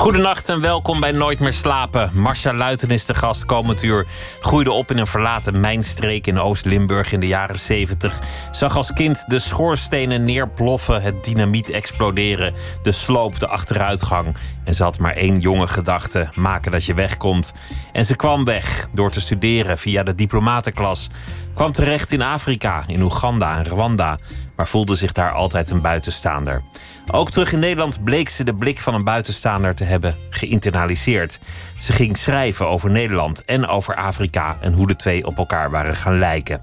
[0.00, 2.10] Goedenacht en welkom bij Nooit meer slapen.
[2.14, 4.06] Marcia Luiten is de gast komend uur.
[4.40, 8.18] Groeide op in een verlaten mijnstreek in Oost-Limburg in de jaren 70.
[8.50, 14.36] Zag als kind de schoorstenen neerploffen, het dynamiet exploderen, de sloop, de achteruitgang.
[14.64, 17.52] En ze had maar één jonge gedachte: maken dat je wegkomt.
[17.92, 21.08] En ze kwam weg door te studeren via de diplomatenklas.
[21.54, 24.18] Kwam terecht in Afrika, in Oeganda en Rwanda,
[24.56, 26.62] maar voelde zich daar altijd een buitenstaander.
[27.12, 31.40] Ook terug in Nederland bleek ze de blik van een buitenstaander te hebben geïnternaliseerd.
[31.78, 35.96] Ze ging schrijven over Nederland en over Afrika en hoe de twee op elkaar waren
[35.96, 36.62] gaan lijken.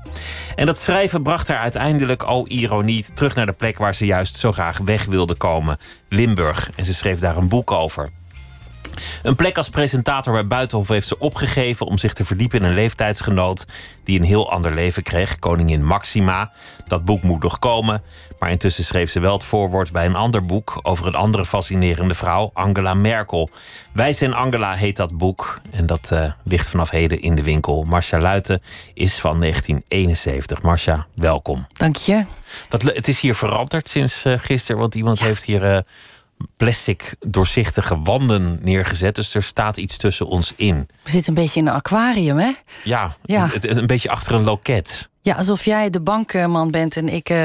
[0.56, 4.36] En dat schrijven bracht haar uiteindelijk, al ironie, terug naar de plek waar ze juist
[4.36, 5.78] zo graag weg wilde komen:
[6.10, 6.72] Limburg.
[6.76, 8.10] En ze schreef daar een boek over.
[9.24, 12.74] Een plek als presentator bij Buitenhof heeft ze opgegeven om zich te verdiepen in een
[12.74, 13.66] leeftijdsgenoot
[14.04, 16.52] die een heel ander leven kreeg, koningin Maxima.
[16.88, 18.04] Dat boek moet nog komen,
[18.40, 22.14] maar intussen schreef ze wel het voorwoord bij een ander boek over een andere fascinerende
[22.14, 23.50] vrouw, Angela Merkel.
[23.92, 27.84] Wij zijn Angela heet dat boek en dat uh, ligt vanaf heden in de winkel.
[27.84, 28.62] Marcia Luiten
[28.94, 30.62] is van 1971.
[30.62, 31.68] Marcia, welkom.
[31.74, 32.26] Dank je.
[32.70, 35.64] Het is hier veranderd sinds uh, gisteren, want iemand heeft hier.
[35.64, 35.80] Uh,
[36.58, 39.16] plastic doorzichtige wanden neergezet.
[39.16, 40.88] Dus er staat iets tussen ons in.
[41.04, 42.52] We zitten een beetje in een aquarium, hè?
[42.84, 43.48] Ja, ja.
[43.48, 45.10] Het, een beetje achter een loket.
[45.22, 47.38] Ja, alsof jij de bankman bent en ik uh,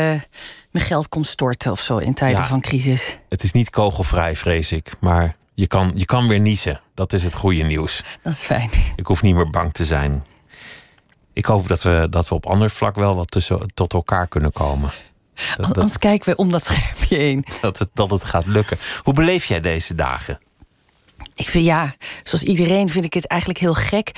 [0.70, 3.18] mijn geld kom storten of zo in tijden van crisis.
[3.28, 4.92] Het is niet kogelvrij, vrees ik.
[5.00, 6.80] Maar je kan, je kan weer niezen.
[6.94, 8.02] Dat is het goede nieuws.
[8.22, 8.70] Dat is fijn.
[8.96, 10.24] Ik hoef niet meer bang te zijn.
[11.32, 14.52] Ik hoop dat we, dat we op ander vlak wel wat tussen, tot elkaar kunnen
[14.52, 14.90] komen.
[15.56, 17.44] Dat, Anders kijken we om dat schermpje heen.
[17.60, 18.78] Dat het, dat het gaat lukken.
[19.02, 20.40] Hoe beleef jij deze dagen?
[21.34, 24.10] Ik vind ja, zoals iedereen vind ik het eigenlijk heel gek.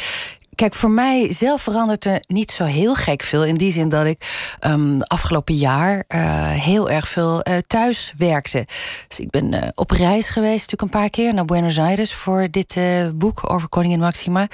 [0.54, 3.44] Kijk, voor mij zelf verandert er niet zo heel gek veel.
[3.44, 8.66] In die zin dat ik um, afgelopen jaar uh, heel erg veel uh, thuis werkte.
[9.08, 12.48] Dus ik ben uh, op reis geweest, natuurlijk een paar keer naar Buenos Aires voor
[12.50, 12.77] dit
[13.14, 14.48] boek over Koningin Maxima.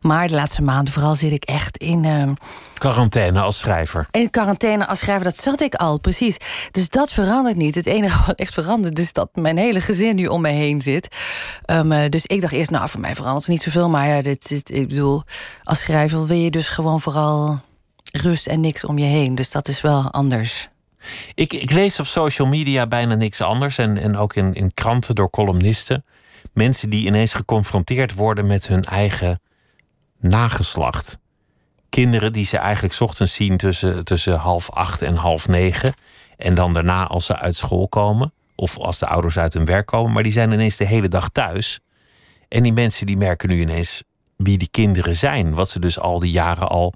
[0.00, 2.36] Maar de laatste maanden vooral zit ik echt in.
[2.78, 4.06] Quarantaine als schrijver.
[4.10, 6.36] In quarantaine als schrijver, dat zat ik al, precies.
[6.70, 7.74] Dus dat verandert niet.
[7.74, 11.16] Het enige wat echt verandert is dat mijn hele gezin nu om me heen zit.
[11.66, 13.88] Um, dus ik dacht eerst, nou, voor mij verandert er niet zoveel.
[13.88, 15.22] Maar ja, dit, dit, ik bedoel,
[15.62, 17.60] als schrijver wil je dus gewoon vooral
[18.12, 19.34] rust en niks om je heen.
[19.34, 20.68] Dus dat is wel anders.
[21.34, 23.78] Ik, ik lees op social media bijna niks anders.
[23.78, 26.04] En, en ook in, in kranten door columnisten.
[26.52, 29.40] Mensen die ineens geconfronteerd worden met hun eigen
[30.20, 31.18] nageslacht
[31.90, 35.92] kinderen die ze eigenlijk ochtends zien tussen, tussen half acht en half negen.
[36.36, 38.32] En dan daarna als ze uit school komen.
[38.54, 40.12] Of als de ouders uit hun werk komen.
[40.12, 41.80] Maar die zijn ineens de hele dag thuis.
[42.48, 44.02] En die mensen die merken nu ineens
[44.36, 45.54] wie die kinderen zijn.
[45.54, 46.94] Wat ze dus al die jaren al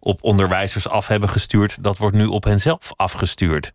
[0.00, 1.82] op onderwijzers af hebben gestuurd.
[1.82, 3.72] Dat wordt nu op henzelf afgestuurd.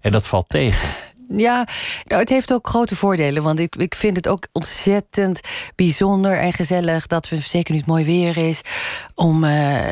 [0.00, 0.88] En dat valt tegen.
[1.28, 1.66] Ja,
[2.04, 3.42] nou, het heeft ook grote voordelen.
[3.42, 5.40] Want ik, ik vind het ook ontzettend
[5.74, 8.60] bijzonder en gezellig dat we, zeker nu het mooi weer is,
[9.14, 9.44] om.
[9.44, 9.82] Uh,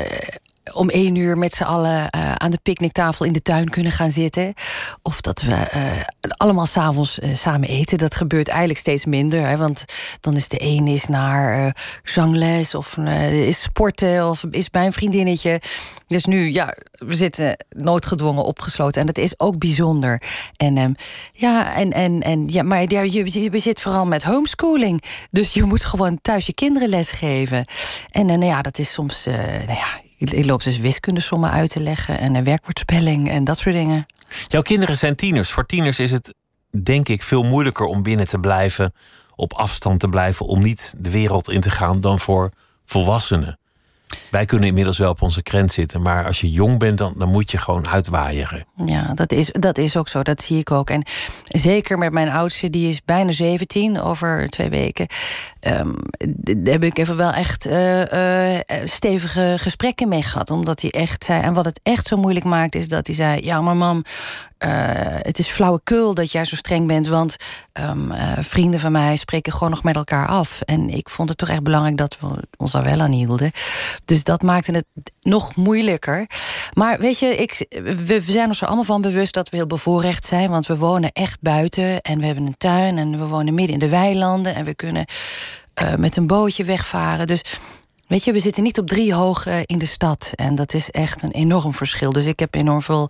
[0.73, 4.11] om één uur met z'n allen uh, aan de picknicktafel in de tuin kunnen gaan
[4.11, 4.55] zitten.
[5.03, 7.99] Of dat we uh, allemaal s'avonds uh, samen eten.
[7.99, 9.47] Dat gebeurt eigenlijk steeds minder.
[9.47, 9.85] Hè, want
[10.21, 12.97] dan is de een is naar zangles of
[13.47, 15.61] is sporten of is bij een vriendinnetje.
[16.07, 19.01] Dus nu, ja, we zitten noodgedwongen opgesloten.
[19.01, 20.23] En dat is ook bijzonder.
[20.57, 20.95] En um,
[21.33, 25.03] ja, en, en, en ja, maar ja, je, je zit vooral met homeschooling.
[25.31, 27.65] Dus je moet gewoon thuis je kinderen lesgeven.
[28.11, 32.19] En nou ja, dat is soms, nou ja je loopt dus wiskundesommen uit te leggen
[32.19, 34.07] en een werkwoordspelling en dat soort dingen.
[34.47, 35.51] Jouw kinderen zijn tieners.
[35.51, 36.35] Voor tieners is het
[36.83, 38.93] denk ik veel moeilijker om binnen te blijven,
[39.35, 42.53] op afstand te blijven, om niet de wereld in te gaan dan voor
[42.85, 43.59] volwassenen.
[44.31, 47.29] Wij kunnen inmiddels wel op onze grens zitten, maar als je jong bent, dan, dan
[47.29, 48.67] moet je gewoon uitwaaieren.
[48.85, 50.91] Ja, dat is, dat is ook zo, dat zie ik ook.
[50.91, 51.07] En
[51.45, 55.07] zeker met mijn oudste, die is bijna 17 over twee weken.
[55.69, 55.95] Um,
[56.39, 60.51] daar heb ik even wel echt uh, uh, stevige gesprekken mee gehad.
[60.51, 61.43] Omdat hij echt zei.
[61.43, 64.05] En wat het echt zo moeilijk maakt, is dat hij zei: Ja, maar mam,
[65.23, 67.07] het is flauwekul dat jij zo streng bent.
[67.07, 67.37] Want
[67.81, 70.61] um, vrienden van mij spreken gewoon nog met elkaar af.
[70.61, 73.51] En ik vond het toch echt belangrijk dat we ons daar wel aan hielden.
[74.05, 74.87] Dus dat maakte het
[75.21, 76.27] nog moeilijker.
[76.73, 77.67] Maar weet je, ik,
[78.07, 80.51] we zijn ons er allemaal van bewust dat we heel bevoorrecht zijn.
[80.51, 83.81] Want we wonen echt buiten en we hebben een tuin en we wonen midden in
[83.81, 84.55] de weilanden.
[84.55, 85.05] En we kunnen
[85.83, 87.27] uh, met een bootje wegvaren.
[87.27, 87.43] Dus
[88.07, 90.31] weet je, we zitten niet op drie hoog uh, in de stad.
[90.35, 92.13] En dat is echt een enorm verschil.
[92.13, 93.09] Dus ik heb enorm veel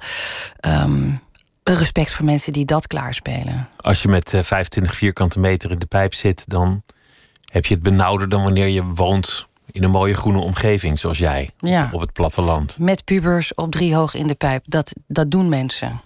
[0.66, 1.20] um,
[1.64, 3.68] respect voor mensen die dat klaarspelen.
[3.76, 6.82] Als je met 25 vierkante meter in de pijp zit, dan
[7.52, 11.50] heb je het benauwder dan wanneer je woont in een mooie groene omgeving, zoals jij,
[11.58, 11.88] Ja.
[11.92, 12.78] op het platteland.
[12.78, 14.64] Met pubers op drie hoog in de pijp.
[14.66, 16.00] Dat, dat doen mensen.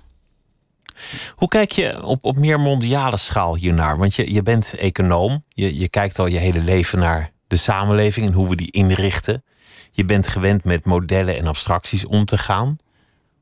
[1.35, 3.99] Hoe kijk je op, op meer mondiale schaal hiernaar?
[3.99, 8.27] Want je, je bent econoom, je, je kijkt al je hele leven naar de samenleving
[8.27, 9.45] en hoe we die inrichten.
[9.91, 12.77] Je bent gewend met modellen en abstracties om te gaan.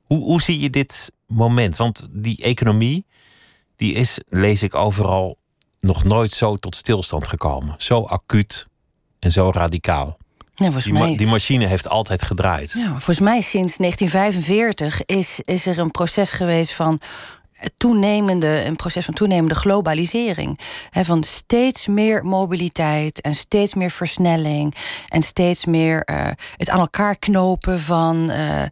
[0.03, 1.77] Hoe, hoe zie je dit moment?
[1.77, 3.06] Want die economie,
[3.77, 5.37] die is, lees ik overal,
[5.81, 7.75] nog nooit zo tot stilstand gekomen.
[7.79, 8.67] Zo acuut
[9.19, 10.17] en zo radicaal.
[10.55, 12.73] Ja, volgens Die, ma- mij, die machine heeft altijd gedraaid.
[12.79, 17.01] ja, volgens mij sinds 1945 is, is er een proces geweest van
[17.76, 20.58] toenemende, een proces van toenemende globalisering.
[20.90, 24.75] Van steeds meer mobiliteit en steeds meer versnelling
[25.08, 26.26] en steeds meer eh,
[26.56, 28.31] het aan elkaar knopen van.
[28.31, 28.62] eh,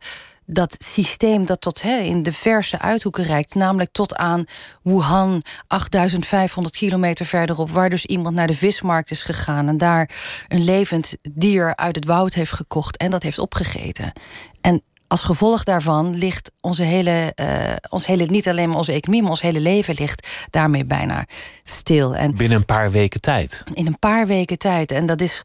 [0.47, 4.45] dat systeem dat tot in de verse uithoeken reikt, namelijk tot aan
[4.83, 10.11] Wuhan, 8500 kilometer verderop, waar dus iemand naar de vismarkt is gegaan en daar
[10.49, 14.13] een levend dier uit het woud heeft gekocht en dat heeft opgegeten.
[14.61, 17.47] En als gevolg daarvan ligt onze hele, eh,
[17.89, 21.27] ons hele, niet alleen maar onze economie, maar ons hele leven ligt daarmee bijna
[21.63, 22.17] stil.
[22.17, 23.65] En Binnen een paar weken tijd.
[23.75, 24.91] in een paar weken tijd.
[24.93, 25.43] En dat is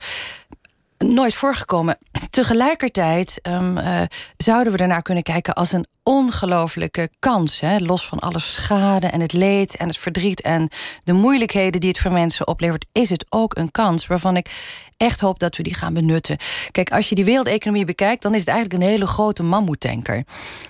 [0.97, 1.97] nooit voorgekomen.
[2.29, 4.01] Tegelijkertijd ehm, eh,
[4.37, 7.59] zouden we ernaar kunnen kijken als een ongelofelijke kans.
[7.59, 7.77] Hè?
[7.77, 10.69] Los van alle schade en het leed en het verdriet en
[11.03, 14.49] de moeilijkheden die het voor mensen oplevert, is het ook een kans waarvan ik
[14.97, 16.37] echt hoop dat we die gaan benutten.
[16.71, 20.23] Kijk, als je die wereldeconomie bekijkt, dan is het eigenlijk een hele grote mammoetanker.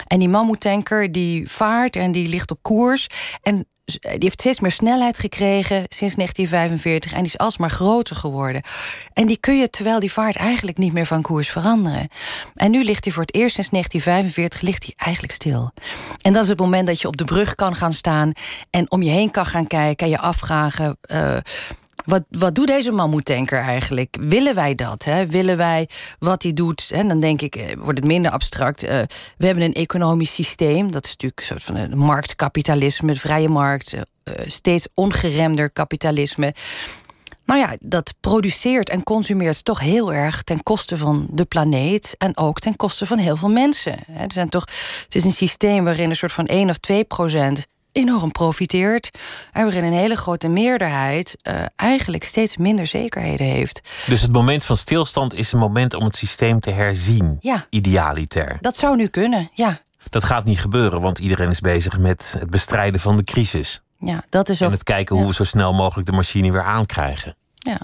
[0.07, 3.07] En die mammoetanker die vaart en die ligt op koers.
[3.41, 8.61] En die heeft steeds meer snelheid gekregen sinds 1945 en die is alsmaar groter geworden.
[9.13, 12.09] En die kun je, terwijl die vaart, eigenlijk niet meer van koers veranderen.
[12.55, 15.71] En nu ligt hij voor het eerst sinds 1945 ligt hij eigenlijk stil.
[16.21, 18.31] En dat is het moment dat je op de brug kan gaan staan
[18.69, 20.97] en om je heen kan gaan kijken en je afvragen.
[21.01, 21.37] eh,
[22.07, 24.17] wat, wat doet deze mammoetanker eigenlijk?
[24.21, 25.03] Willen wij dat?
[25.03, 25.27] Hè?
[25.27, 25.89] Willen wij
[26.19, 26.91] wat hij doet?
[26.93, 28.83] En dan denk ik, eh, wordt het minder abstract.
[28.83, 28.99] Eh,
[29.37, 30.91] we hebben een economisch systeem.
[30.91, 33.93] Dat is natuurlijk een soort van een marktkapitalisme, de vrije markt.
[33.93, 36.53] eh, eh, steeds ongeremder kapitalisme.
[37.45, 42.37] Nou ja, dat produceert en consumeert toch heel erg ten koste van de planeet en
[42.37, 43.93] ook ten koste van heel veel mensen.
[44.17, 44.65] Er zijn toch,
[45.03, 49.09] het is een systeem waarin een soort van 1 of 2 procent enorm profiteert
[49.51, 53.81] en waarin een hele grote meerderheid eh, eigenlijk steeds minder zekerheden heeft.
[54.05, 57.37] Dus het moment van stilstand is een moment om het systeem te herzien.
[57.39, 57.65] Ja.
[57.69, 58.57] Idealiter.
[58.61, 59.79] Dat zou nu kunnen, ja.
[60.09, 63.81] Dat gaat niet gebeuren, want iedereen is bezig met het bestrijden van de crisis.
[63.99, 65.21] Ja, dat is ook En het kijken ja.
[65.21, 67.35] hoe we zo snel mogelijk de machine weer aankrijgen.
[67.67, 67.81] Ja,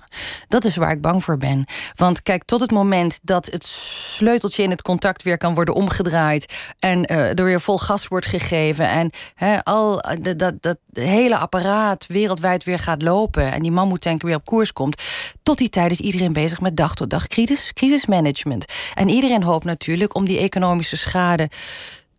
[0.48, 1.66] dat is waar ik bang voor ben.
[1.96, 6.58] Want kijk, tot het moment dat het sleuteltje in het contact weer kan worden omgedraaid.
[6.80, 8.88] en eh, er weer vol gas wordt gegeven.
[8.88, 13.52] en al dat, dat, dat hele apparaat wereldwijd weer gaat lopen.
[13.52, 15.02] en die mammoetanker weer op koers komt.
[15.44, 18.66] tot die tijd is iedereen bezig met dag tot dag crisis, crisismanagement.
[18.94, 21.50] En iedereen hoopt natuurlijk om die economische schade.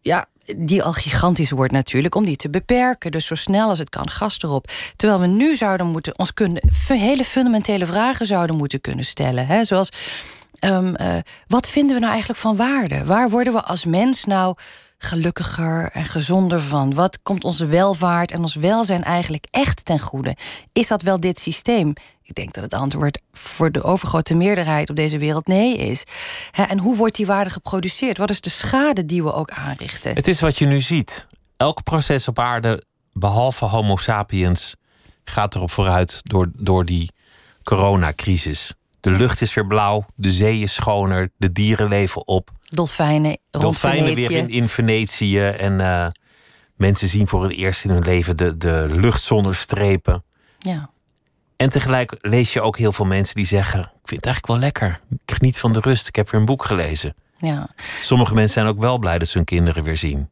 [0.00, 3.10] ja, die al gigantisch wordt natuurlijk, om die te beperken.
[3.10, 4.70] Dus zo snel als het kan, gas erop.
[4.96, 9.46] Terwijl we nu zouden moeten ons kunnen, hele fundamentele vragen zouden moeten kunnen stellen.
[9.46, 9.64] Hè?
[9.64, 9.88] Zoals,
[10.58, 13.04] ehm, eh, wat vinden we nou eigenlijk van waarde?
[13.04, 14.56] Waar worden we als mens nou
[15.04, 16.94] gelukkiger en gezonder van?
[16.94, 20.36] Wat komt onze welvaart en ons welzijn eigenlijk echt ten goede?
[20.72, 21.92] Is dat wel dit systeem?
[22.22, 26.04] Ik denk dat het antwoord voor de overgrote meerderheid op deze wereld nee is.
[26.52, 28.18] En hoe wordt die waarde geproduceerd?
[28.18, 30.14] Wat is de schade die we ook aanrichten?
[30.14, 31.26] Het is wat je nu ziet.
[31.56, 34.74] Elk proces op aarde, behalve Homo sapiens,
[35.24, 37.10] gaat erop vooruit door, door die
[37.62, 38.74] coronacrisis.
[39.04, 42.50] De lucht is weer blauw, de zee is schoner, de dieren leven op.
[42.62, 45.46] Dolfijnen rond Dolfijnen weer in Venetië.
[45.46, 46.06] En eh,
[46.76, 50.24] mensen zien voor het eerst in hun leven de, de lucht zonder strepen.
[50.58, 50.90] Ja.
[51.56, 54.58] En tegelijk lees je ook heel veel mensen die zeggen: Ik vind het eigenlijk wel
[54.58, 55.00] lekker.
[55.26, 56.08] Ik geniet van de rust.
[56.08, 57.14] Ik heb weer een boek gelezen.
[57.36, 57.68] ja,
[58.02, 60.30] Sommige mensen zijn ook wel blij dat ze hun kinderen weer zien.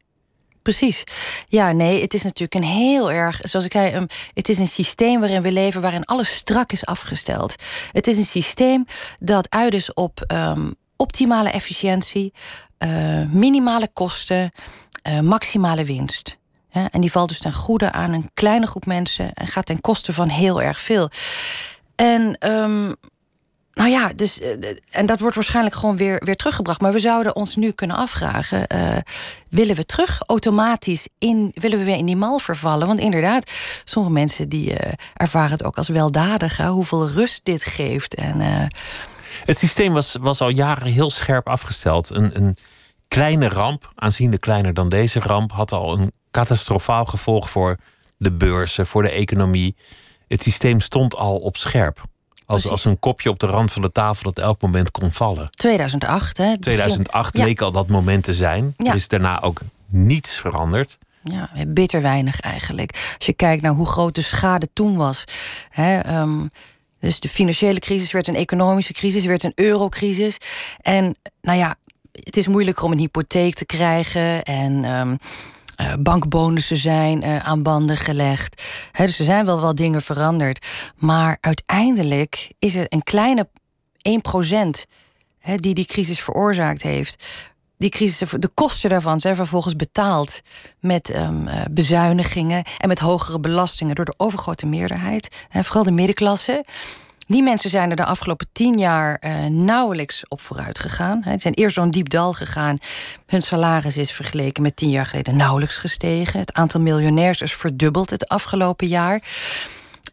[0.63, 1.03] Precies.
[1.47, 4.67] Ja, nee, het is natuurlijk een heel erg, zoals ik zei, um, het is een
[4.67, 7.55] systeem waarin we leven, waarin alles strak is afgesteld.
[7.91, 8.85] Het is een systeem
[9.19, 12.33] dat uit is op ehm, optimale efficiëntie,
[12.77, 12.89] eh,
[13.31, 14.51] minimale kosten,
[15.01, 16.37] eh, maximale winst.
[16.91, 20.13] En die valt dus ten goede aan een kleine groep mensen en gaat ten koste
[20.13, 21.09] van heel erg veel.
[21.95, 22.91] En ehm,
[23.73, 24.49] nou ja, dus, eh,
[24.91, 26.81] en dat wordt waarschijnlijk gewoon weer, weer teruggebracht.
[26.81, 28.97] Maar we zouden ons nu kunnen afvragen: eh,
[29.49, 32.87] willen we terug automatisch in, willen we weer in die mal vervallen?
[32.87, 33.51] Want inderdaad,
[33.83, 38.15] sommige mensen die eh, ervaren het ook als weldadig, hè, hoeveel rust dit geeft.
[38.15, 38.39] En
[39.45, 42.09] Het systeem was, was al jaren heel scherp afgesteld.
[42.09, 42.57] Een, een
[43.07, 47.77] kleine ramp, aanzienlijk kleiner dan deze ramp, had al een catastrofaal gevolg voor
[48.17, 49.75] de beurzen, voor de economie.
[50.27, 52.11] Het systeem stond al op scherp.
[52.53, 55.49] Als, als een kopje op de rand van de tafel dat elk moment kon vallen.
[55.49, 56.57] 2008, hè?
[56.57, 58.73] 2008 leek al dat moment te zijn.
[58.77, 60.97] Er is daarna ook niets veranderd.
[61.23, 63.13] Ja, bitter weinig eigenlijk.
[63.17, 65.23] Als je kijkt naar hoe groot de schade toen was.
[65.69, 66.49] Hè, um,
[66.99, 70.37] dus de financiële crisis werd een economische crisis, werd een eurocrisis.
[70.81, 71.75] En nou ja,
[72.11, 74.43] het is moeilijker om een hypotheek te krijgen.
[74.43, 75.17] En um, uh,
[75.99, 78.63] bankbonussen zijn uh, aan banden gelegd.
[78.97, 80.67] dus er zijn wel wat dingen veranderd.
[80.97, 83.49] Maar uiteindelijk is het een kleine
[83.97, 84.09] 1%
[85.55, 87.23] die die crisis veroorzaakt heeft
[87.83, 90.41] die crisis, de kosten daarvan zijn vervolgens betaald
[90.79, 96.65] met um, bezuinigingen en met hogere belastingen door de overgrote meerderheid, hè, vooral de middenklasse.
[97.25, 101.23] Die mensen zijn er de afgelopen tien jaar uh, nauwelijks op vooruit gegaan.
[101.23, 102.77] Ze zijn eerst zo'n diep dal gegaan.
[103.25, 106.39] Hun salaris is vergeleken met tien jaar geleden nauwelijks gestegen.
[106.39, 109.21] Het aantal miljonairs is verdubbeld het afgelopen jaar.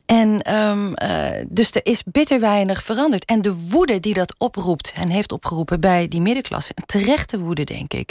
[0.07, 3.25] En um, uh, dus er is bitter weinig veranderd.
[3.25, 7.64] En de woede die dat oproept en heeft opgeroepen bij die middenklasse, een terechte woede,
[7.64, 8.11] denk ik.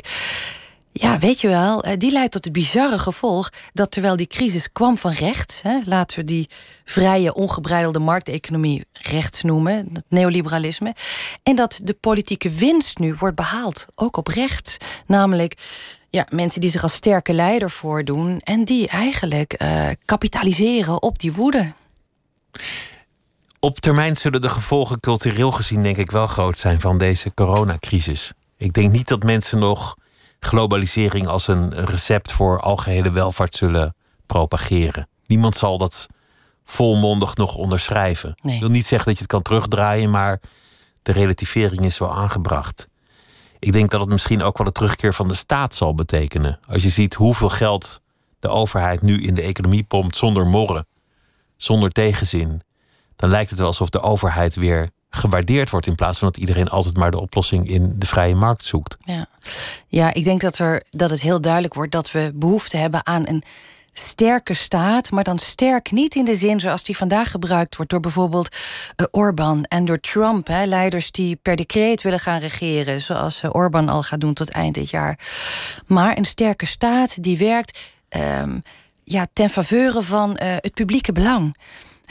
[0.91, 4.71] Ja, weet je wel, eh, die leidt tot het bizarre gevolg dat terwijl die crisis
[4.71, 6.49] kwam van rechts, hè, laten we die
[6.85, 10.95] vrije, ongebreidelde markteconomie rechts noemen, het neoliberalisme,
[11.43, 14.77] en dat de politieke winst nu wordt behaald, ook op rechts.
[15.05, 15.53] Namelijk
[16.09, 21.33] ja, mensen die zich als sterke leider voordoen en die eigenlijk uh, kapitaliseren op die
[21.33, 21.73] woede.
[23.59, 28.31] Op termijn zullen de gevolgen cultureel gezien denk ik wel groot zijn van deze coronacrisis.
[28.57, 29.95] Ik denk niet dat mensen nog
[30.39, 35.07] globalisering als een recept voor algehele welvaart zullen propageren.
[35.25, 36.07] Niemand zal dat
[36.63, 38.35] volmondig nog onderschrijven.
[38.41, 38.53] Nee.
[38.53, 40.39] Ik wil niet zeggen dat je het kan terugdraaien, maar
[41.01, 42.87] de relativering is wel aangebracht.
[43.59, 46.59] Ik denk dat het misschien ook wel de terugkeer van de staat zal betekenen.
[46.67, 48.01] Als je ziet hoeveel geld
[48.39, 50.87] de overheid nu in de economie pompt zonder morren,
[51.57, 52.61] zonder tegenzin,
[53.15, 56.67] dan lijkt het wel alsof de overheid weer gewaardeerd wordt in plaats van dat iedereen
[56.69, 58.97] altijd maar de oplossing in de vrije markt zoekt.
[58.99, 59.25] Ja,
[59.87, 63.27] ja ik denk dat, er, dat het heel duidelijk wordt dat we behoefte hebben aan
[63.27, 63.43] een
[63.93, 67.99] sterke staat, maar dan sterk niet in de zin zoals die vandaag gebruikt wordt door
[67.99, 68.55] bijvoorbeeld
[68.97, 73.49] uh, Orbán en door Trump, hè, leiders die per decreet willen gaan regeren, zoals uh,
[73.53, 75.19] Orbán al gaat doen tot eind dit jaar.
[75.87, 78.61] Maar een sterke staat die werkt um,
[79.03, 81.55] ja, ten faveur van uh, het publieke belang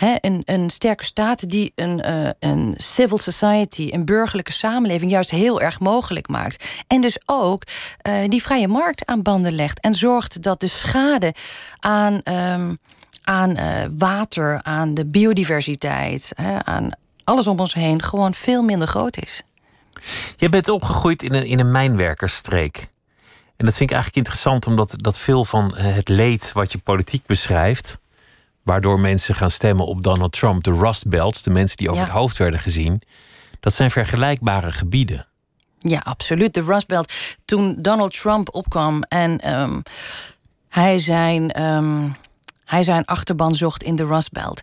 [0.00, 5.60] een, een, sterke staat die een, uh, een civil society, een burgerlijke samenleving, juist heel
[5.60, 6.82] erg mogelijk maakt.
[6.86, 7.62] En dus ook
[8.08, 9.80] uh, die vrije markt aan banden legt.
[9.80, 11.34] En zorgt dat de schade
[11.78, 12.78] aan, um,
[13.24, 13.64] aan uh,
[13.96, 16.90] water, aan de biodiversiteit, aan
[17.24, 19.42] alles om ons heen gewoon veel minder groot is.
[20.36, 22.76] Je bent opgegroeid in een, in een mijnwerkersstreek.
[23.56, 27.26] En dat vind ik eigenlijk interessant, omdat dat veel van het leed wat je politiek
[27.26, 27.98] beschrijft
[28.68, 30.64] waardoor mensen gaan stemmen op Donald Trump.
[30.64, 33.02] De Rust Belts, de mensen die over het hoofd werden gezien,
[33.60, 35.26] dat zijn vergelijkbare gebieden.
[35.78, 36.54] Ja, absoluut.
[36.54, 37.12] De Rust Belt.
[37.44, 39.82] Toen Donald Trump opkwam en um,
[40.68, 42.16] hij, zijn, um,
[42.64, 44.60] hij zijn achterban zocht in de Rust Belt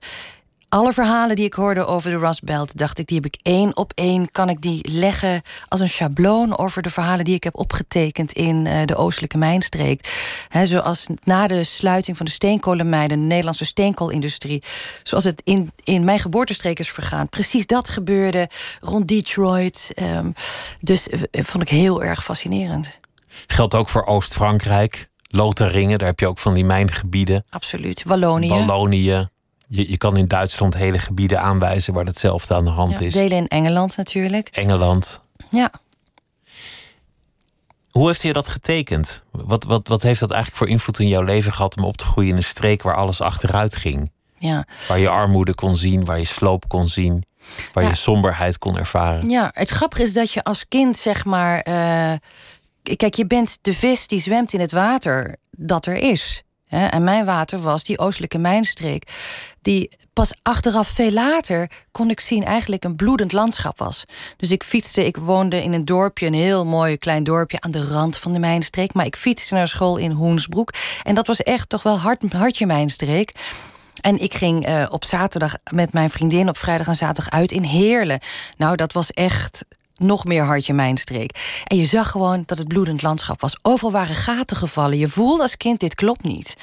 [0.70, 3.78] alle verhalen die ik hoorde over de Rust Belt, dacht ik, die heb ik één
[3.78, 4.32] op één.
[4.32, 8.66] Kan ik die leggen als een schabloon over de verhalen die ik heb opgetekend in
[8.66, 10.14] uh, de oostelijke mijnstreek.
[10.50, 14.64] He, zoals na de sluiting van de steenkolenmijnen, de Nederlandse steenkoolindustrie,
[15.04, 17.30] zoals het in, in mijn geboortestreek is vergaan.
[17.30, 19.92] Precies dat gebeurde rond Detroit.
[20.02, 20.34] Um,
[20.80, 22.90] dus uh, vond ik heel erg fascinerend.
[23.48, 25.08] Geldt ook voor Oost-Frankrijk.
[25.28, 27.46] Lotharingen, daar heb je ook van die mijngebieden.
[27.50, 28.04] Absoluut.
[28.04, 28.50] Wallonië.
[28.50, 29.28] Wallonië.
[29.68, 33.14] Je, je kan in Duitsland hele gebieden aanwijzen waar hetzelfde aan de hand ja, is.
[33.14, 34.48] Delen in Engeland natuurlijk.
[34.48, 35.22] Engeland.
[35.50, 35.72] Ja.
[37.90, 39.24] Hoe heeft je dat getekend?
[39.32, 42.06] Wat, wat, wat heeft dat eigenlijk voor invloed in jouw leven gehad om op te
[42.06, 44.12] groeien in een streek waar alles achteruit ging?
[44.38, 44.66] Ja.
[44.88, 47.24] Waar je armoede kon zien, waar je sloop kon zien,
[47.74, 49.30] waar je somberheid kon ervaren.
[49.30, 51.68] Ja, het grappige is dat je als kind zeg maar.
[51.68, 52.14] Uh,
[52.96, 56.44] kijk, je bent de vis die zwemt in het water dat er is.
[56.68, 59.12] En mijn water was die oostelijke mijnstreek.
[59.66, 64.06] Die pas achteraf veel later kon ik zien eigenlijk een bloedend landschap was.
[64.38, 67.88] Dus ik fietste, ik woonde in een dorpje, een heel mooi klein dorpje aan de
[67.88, 68.94] rand van de mijnstreek.
[68.94, 70.74] Maar ik fietste naar school in Hoensbroek.
[71.04, 73.32] En dat was echt toch wel hard, hartje mijnstreek.
[74.02, 77.64] En ik ging uh, op zaterdag met mijn vriendin op vrijdag en zaterdag uit in
[77.64, 78.20] Heerlen.
[78.58, 79.66] Nou, dat was echt
[79.96, 81.64] nog meer hartje mijnstreek.
[81.64, 83.58] En je zag gewoon dat het bloedend landschap was.
[83.62, 84.98] Overal waren gaten gevallen.
[84.98, 86.56] Je voelde als kind, dit klopt niet.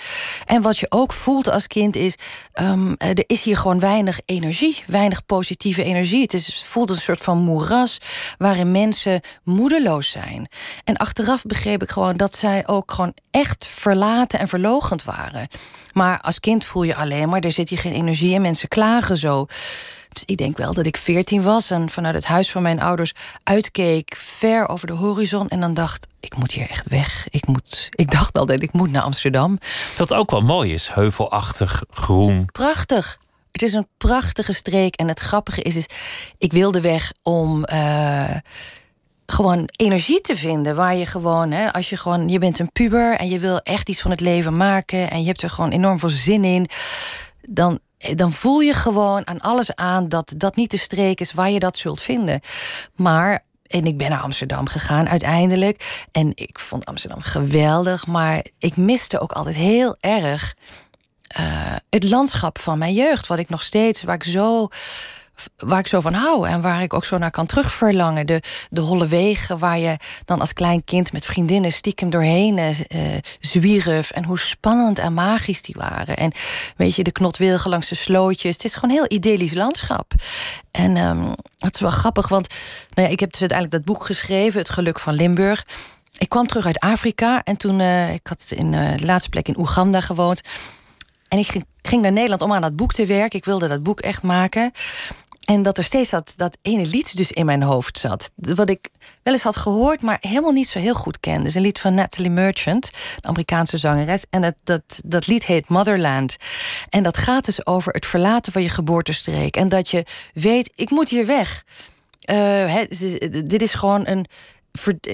[0.45, 2.15] En wat je ook voelt als kind is...
[2.61, 4.83] Um, er is hier gewoon weinig energie.
[4.87, 6.23] Weinig positieve energie.
[6.23, 7.99] Het, is, voelt een soort van moeras...
[8.39, 10.49] waarin mensen moedeloos zijn.
[10.85, 15.49] En achteraf begreep ik gewoon dat zij ook gewoon echt verlaten en verlogend waren.
[15.93, 18.41] Maar als kind voel je alleen maar, er zit hier geen energie in.
[18.43, 19.47] Mensen klagen zo.
[20.13, 23.13] Dus ik denk wel dat ik veertien was en vanuit het huis van mijn ouders
[23.43, 27.27] uitkeek ver over de horizon en dan dacht: ik moet hier echt weg.
[27.31, 29.59] Ik, moet, ik dacht altijd: ik moet naar Amsterdam.
[29.97, 32.47] Dat ook wel mooi is, heuvelachtig, groen.
[32.53, 33.19] Prachtig.
[33.53, 35.87] Het is een prachtige streek en het grappige is, is
[36.39, 37.65] ik wilde weg om.
[37.73, 38.37] Uh,
[39.27, 40.75] gewoon energie te vinden.
[40.75, 43.89] Waar je gewoon, hè, als je gewoon, je bent een puber en je wil echt
[43.89, 46.69] iets van het leven maken en je hebt er gewoon enorm veel zin in,
[47.41, 47.79] dan
[48.15, 51.59] dan voel je gewoon aan alles aan dat dat niet de streek is waar je
[51.59, 52.41] dat zult vinden.
[52.95, 56.05] Maar en ik ben naar Amsterdam gegaan uiteindelijk.
[56.13, 58.07] En ik vond Amsterdam geweldig.
[58.07, 60.55] Maar ik miste ook altijd heel erg
[61.41, 63.27] uh, het landschap van mijn jeugd.
[63.27, 64.69] Wat ik nog steeds, waar ik zo
[65.57, 68.27] waar ik zo van hou en waar ik ook zo naar kan terugverlangen.
[68.27, 72.69] De, de holle wegen waar je dan als klein kind met vriendinnen stiekem doorheen uh,
[73.41, 74.11] zwierf.
[74.11, 76.17] En hoe spannend en magisch die waren.
[76.17, 76.33] En
[76.77, 78.53] weet je, de knotwilgen langs de slootjes.
[78.53, 80.13] Het is gewoon een heel idyllisch landschap.
[80.71, 82.55] En um, het is wel grappig, want
[82.95, 85.67] nou ja, ik heb dus uiteindelijk dat boek geschreven, Het Geluk van Limburg.
[86.19, 89.49] Ik kwam terug uit Afrika en toen, uh, ik had in uh, de laatste plek
[89.49, 90.41] in Oeganda gewoond.
[91.33, 93.39] En ik ging, naar Nederland om aan dat boek te werken.
[93.39, 94.73] Ik wilde dat boek echt maken.
[95.45, 98.31] En dat er steeds dat, dat ene lied dus in mijn hoofd zat.
[98.35, 98.89] Wat ik
[99.23, 101.47] wel eens had gehoord, maar helemaal niet zo heel goed kende.
[101.47, 104.25] is een lied van Natalie Merchant, de Amerikaanse zangeres.
[104.31, 106.37] En dat, dat, dat lied heet Motherland.
[106.89, 109.57] En dat gaat dus over het verlaten van je geboortestreek.
[109.57, 111.65] En dat je weet, ik moet hier weg.
[112.31, 112.75] Uh,
[113.45, 114.27] dit is gewoon een,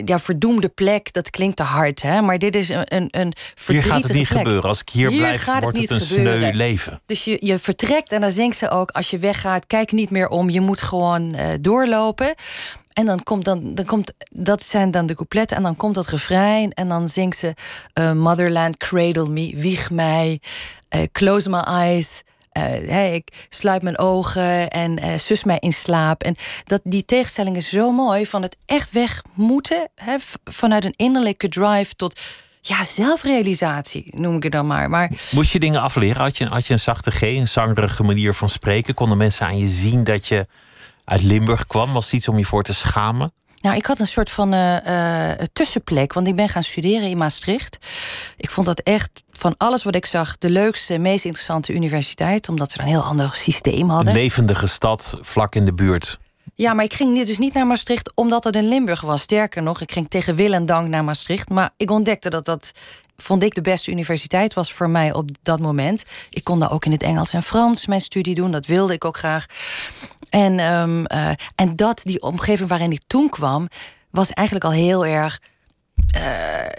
[0.05, 2.21] ja, verdoemde plek, dat klinkt te hard, hè?
[2.21, 3.33] maar dit is een, een, een
[3.67, 4.69] Hier gaat het niet gebeuren.
[4.69, 7.01] Als ik hier, blijf, wordt het, een sneu leven.
[7.07, 8.91] Dus je, je vertrekt en dan zingt ze ook...
[8.91, 10.51] als je weggaat, kijk niet meer om.
[10.51, 12.35] Je moet gewoon uh, doorlopen.
[12.93, 15.57] En dan komt dan, dan komt, dat zijn dan de coupletten.
[15.57, 16.73] En dan komt dat refrein.
[16.73, 17.55] En dan zingt ze
[17.99, 20.41] uh, Motherland, cradle me, wieg mij,
[20.97, 22.23] uh, close my eyes...
[22.59, 26.23] Uh, ik sluit mijn ogen en sus mij in slaap.
[26.23, 29.89] En dat, die tegenstelling is zo mooi van het echt weg moeten.
[30.45, 32.21] vanuit een innerlijke drive tot
[32.61, 34.91] ja, zelfrealisatie, noem ik het dan maar.
[34.91, 35.11] maar.
[35.31, 36.23] Moest je dingen afleren?
[36.23, 38.95] Had je, had je een zachte G, een zangerige manier van spreken?
[38.95, 40.47] Konden mensen aan je zien dat je
[41.05, 41.93] uit Limburg kwam?
[41.93, 43.33] Was iets om je voor te schamen?
[43.61, 47.79] Nou, ik had een soort van uh, tussenplek, want ik ben gaan studeren in Maastricht.
[48.37, 52.71] Ik vond dat echt van alles wat ik zag de leukste, meest interessante universiteit, omdat
[52.71, 54.15] ze een heel ander systeem hadden.
[54.15, 56.19] Een levendige stad vlak in de buurt.
[56.55, 59.23] Ja, maar ik ging dus niet naar Maastricht omdat het in Limburg was.
[59.23, 61.49] Sterker nog, ik ging tegen wil en dank naar Maastricht.
[61.49, 62.73] Maar ik ontdekte dat dat,
[63.17, 66.05] vond ik, de beste universiteit was voor mij op dat moment.
[66.31, 68.51] Ik kon daar ook in het Engels en Frans mijn studie doen.
[68.51, 69.47] Dat wilde ik ook graag.
[70.31, 73.69] En, um, uh, en dat, die omgeving waarin ik toen kwam,
[74.11, 75.41] was eigenlijk al heel erg
[76.17, 76.23] uh,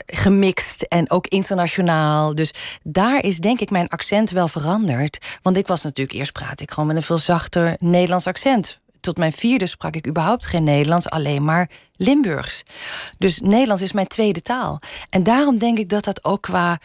[0.05, 2.35] gemixt en ook internationaal.
[2.35, 5.37] Dus daar is denk ik mijn accent wel veranderd.
[5.41, 8.79] Want ik was natuurlijk eerst praat ik gewoon met een veel zachter Nederlands accent.
[8.99, 12.63] Tot mijn vierde sprak ik überhaupt geen Nederlands, alleen maar Limburgs.
[13.17, 14.79] Dus Nederlands is mijn tweede taal.
[15.09, 16.79] En daarom denk ik dat dat ook qua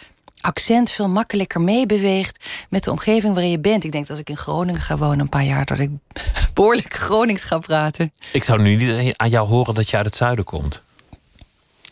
[0.45, 3.85] accent veel makkelijker meebeweegt met de omgeving waarin je bent.
[3.85, 5.91] Ik denk dat als ik in Groningen ga wonen een paar jaar, dat ik
[6.55, 8.13] behoorlijk Gronings ga praten.
[8.33, 10.83] Ik zou nu niet aan jou horen dat je uit het zuiden komt.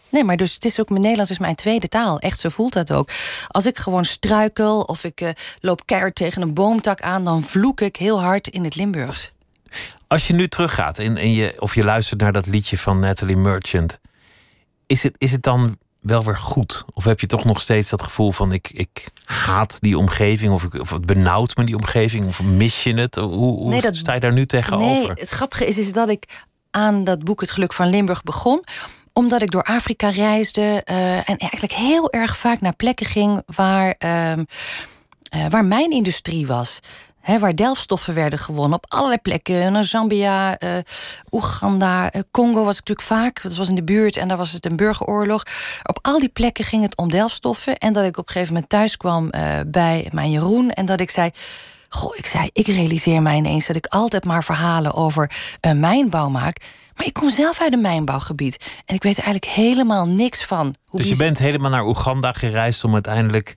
[0.09, 2.19] Nee, maar dus het is ook mijn Nederlands is mijn tweede taal.
[2.19, 3.11] Echt, zo voelt dat ook.
[3.49, 5.29] Als ik gewoon struikel of ik uh,
[5.61, 9.33] loop keihard tegen een boomtak aan, dan vloek ik heel hard in het Limburgs.
[10.07, 13.37] Als je nu teruggaat en, en je, of je luistert naar dat liedje van Natalie
[13.37, 13.99] Merchant,
[14.87, 16.85] is het, is het dan wel weer goed?
[16.93, 20.63] Of heb je toch nog steeds dat gevoel van ik, ik haat die omgeving of,
[20.63, 23.15] ik, of het benauwt me die omgeving of mis je het?
[23.15, 25.07] Hoe, hoe nee, dat, sta je daar nu tegenover?
[25.07, 28.65] Nee, het grappige is, is dat ik aan dat boek Het Geluk van Limburg begon
[29.13, 30.61] omdat ik door Afrika reisde
[30.91, 34.45] uh, en eigenlijk heel erg vaak naar plekken ging waar, uh, uh,
[35.49, 36.81] waar mijn industrie was.
[37.23, 39.85] He, waar delfstoffen werden gewonnen op allerlei plekken.
[39.85, 40.71] Zambia, uh,
[41.31, 43.43] Oeganda, uh, Congo was ik natuurlijk vaak.
[43.43, 45.43] Dat was in de buurt en daar was het een burgeroorlog.
[45.83, 47.79] Op al die plekken ging het om delfstoffen.
[47.79, 50.71] En dat ik op een gegeven moment thuis kwam uh, bij mijn Jeroen.
[50.71, 51.31] En dat ik zei...
[51.89, 55.31] Goh, ik zei, ik realiseer mij ineens dat ik altijd maar verhalen over
[55.61, 56.57] een mijnbouw maak.
[56.97, 58.83] Maar ik kom zelf uit een mijnbouwgebied.
[58.87, 60.75] En ik weet eigenlijk helemaal niks van.
[60.87, 63.57] Hoe dus je bent helemaal naar Oeganda gereisd om uiteindelijk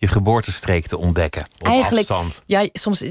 [0.00, 1.46] je geboortestreek te ontdekken.
[1.58, 2.42] Op Eigenlijk, afstand.
[2.46, 3.04] ja, soms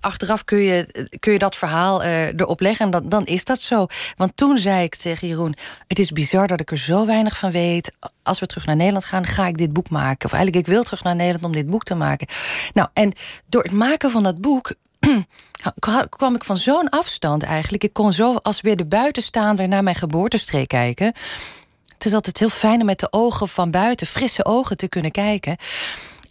[0.00, 3.60] achteraf kun je, kun je dat verhaal uh, erop leggen en dan, dan is dat
[3.60, 3.86] zo.
[4.16, 5.54] Want toen zei ik tegen Jeroen:
[5.86, 7.92] Het is bizar dat ik er zo weinig van weet.
[8.22, 10.26] Als we terug naar Nederland gaan, ga ik dit boek maken.
[10.26, 12.26] Of eigenlijk, ik wil terug naar Nederland om dit boek te maken.
[12.72, 13.12] Nou, en
[13.46, 14.74] door het maken van dat boek
[16.08, 17.84] kwam ik van zo'n afstand eigenlijk.
[17.84, 21.14] Ik kon zo als weer de buitenstaander naar mijn geboortestreek kijken.
[21.94, 25.10] Het is altijd heel fijn om met de ogen van buiten, frisse ogen te kunnen
[25.10, 25.56] kijken.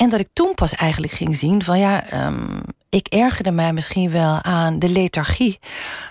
[0.02, 4.12] En dat ik toen pas eigenlijk ging zien van ja, um, ik ergerde mij misschien
[4.12, 5.60] wel aan de lethargie.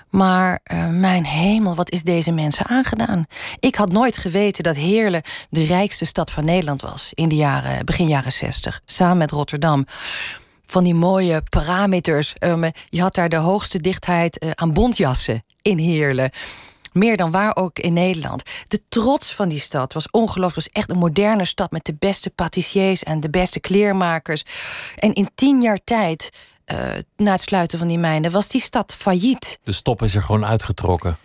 [0.09, 3.25] Maar uh, mijn hemel, wat is deze mensen aangedaan?
[3.59, 7.85] Ik had nooit geweten dat Heerlen de rijkste stad van Nederland was in de jaren,
[7.85, 9.87] begin jaren 60, samen met Rotterdam
[10.67, 12.35] van die mooie parameters.
[12.39, 16.31] Um, je had daar de hoogste dichtheid uh, aan bontjassen in Heerlen.
[16.93, 18.43] Meer dan waar ook in Nederland.
[18.69, 20.55] De trots van die stad was ongelooflijk.
[20.55, 24.45] Het was echt een moderne stad met de beste patissiers en de beste kleermakers.
[24.97, 26.31] En in tien jaar tijd,
[26.67, 26.79] uh,
[27.17, 29.59] na het sluiten van die mijnen, was die stad failliet.
[29.63, 31.17] De stop is er gewoon uitgetrokken.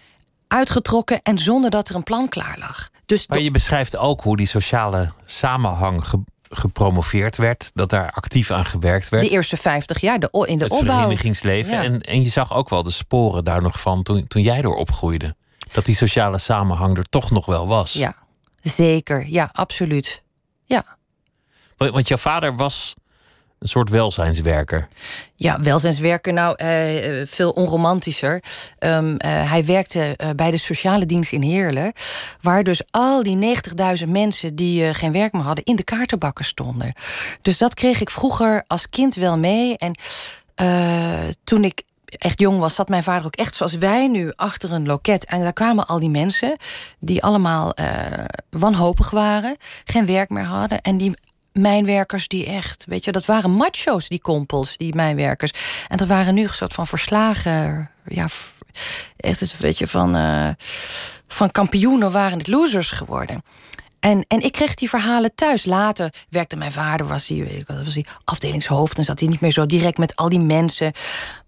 [0.48, 2.90] Uitgetrokken en zonder dat er een plan klaar lag.
[3.06, 6.04] Dus maar je beschrijft ook hoe die sociale samenhang
[6.50, 9.24] gepromoveerd werd, dat daar actief aan gewerkt werd.
[9.24, 10.96] De eerste 50 jaar de, in de het opbouw.
[10.96, 11.74] verenigingsleven.
[11.74, 11.84] Ja.
[11.84, 14.76] En, en je zag ook wel de sporen daar nog van toen, toen jij door
[14.76, 15.36] opgroeide.
[15.76, 17.94] Dat die sociale samenhang er toch nog wel was.
[17.94, 18.16] Ja,
[18.62, 19.26] zeker.
[19.28, 20.22] Ja, absoluut.
[20.66, 20.86] Ja.
[21.78, 22.94] Want, want jouw vader was
[23.60, 24.88] een soort welzijnswerker.
[25.36, 28.44] Ja, welzijnswerker, nou uh, veel onromantischer.
[28.80, 31.94] Um, uh, hij werkte uh, bij de sociale dienst in Heerlen,
[32.42, 33.58] waar dus al die
[34.04, 36.94] 90.000 mensen die geen werk meer hadden in de kaartenbakken stonden.
[37.42, 39.78] Dus dat kreeg ik vroeger als kind wel mee.
[39.78, 39.96] En
[41.44, 41.84] toen ik
[42.18, 45.26] echt jong was, zat mijn vader ook echt zoals wij nu achter een loket.
[45.26, 46.58] En daar kwamen al die mensen
[47.00, 47.74] die allemaal
[48.50, 51.16] wanhopig waren, geen werk meer hadden en die
[51.52, 55.52] mijnwerkers die echt, weet je, dat waren macho's, die kompels, die mijnwerkers.
[55.88, 58.28] En dat waren nu een soort van verslagen, ja,
[59.18, 60.50] echt het, weet je, van, uh,
[61.28, 63.44] van kampioenen waren het losers geworden.
[64.06, 65.66] En, en ik kreeg die verhalen thuis.
[65.66, 68.98] Later werkte mijn vader, was hij was die afdelingshoofd...
[68.98, 70.92] en zat hij niet meer zo direct met al die mensen.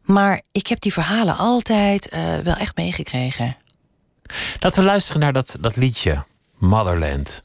[0.02, 3.58] Maar ik heb die verhalen altijd uh, wel echt meegekregen.
[4.60, 6.24] Laten we luisteren naar dat, dat liedje,
[6.58, 7.44] Motherland.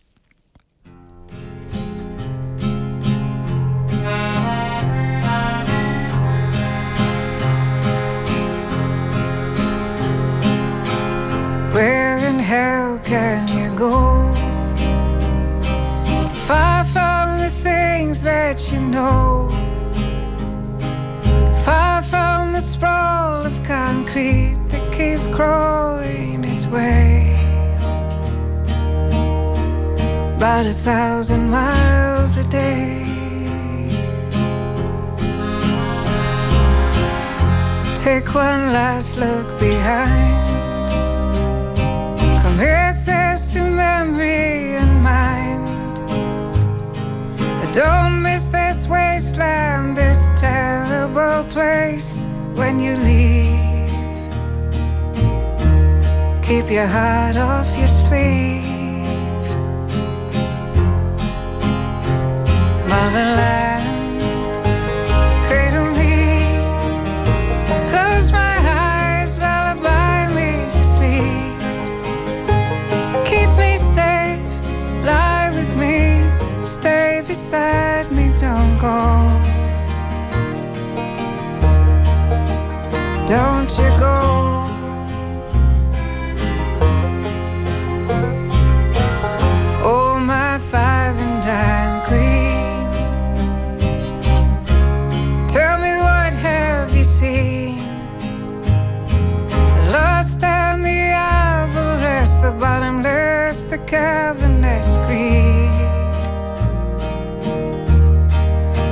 [11.73, 14.42] Where in hell can you go?
[16.47, 19.51] Far from the things that you know.
[21.65, 27.39] Far from the sprawl of concrete that keeps crawling its way.
[30.37, 33.13] About a thousand miles a day.
[37.95, 40.43] Take one last look behind
[42.43, 44.92] Commit this to memory.
[47.73, 52.19] Don't miss this wasteland, this terrible place
[52.55, 54.21] when you leave.
[56.43, 59.49] Keep your heart off your sleeve.
[62.87, 64.02] Motherland.
[83.33, 84.19] Don't you go.
[89.83, 92.85] Oh, my five and dime queen.
[95.49, 97.79] Tell me what have you seen?
[99.91, 105.73] Lost and the avarice, the bottomless, the cavernous greed.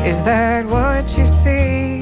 [0.08, 1.99] Is that what you see?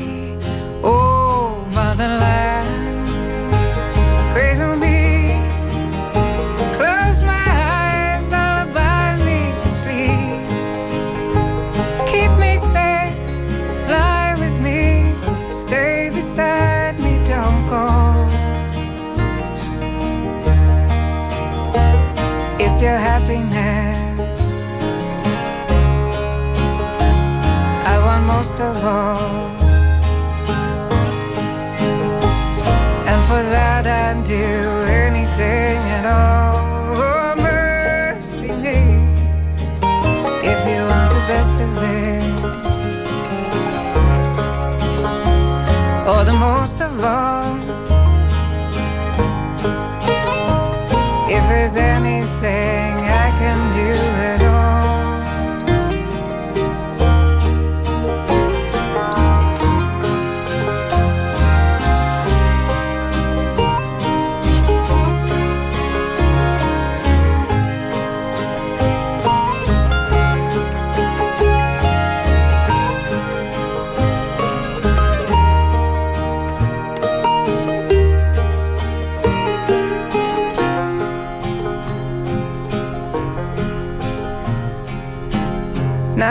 [22.82, 24.60] your happiness.
[27.84, 29.48] I want most of all.
[33.10, 34.46] And for that, I'd do
[35.06, 36.58] anything at all.
[36.94, 38.80] Oh, mercy me.
[40.52, 42.34] If you want the best of it,
[46.08, 47.58] or the most of all.
[51.30, 52.07] If there's any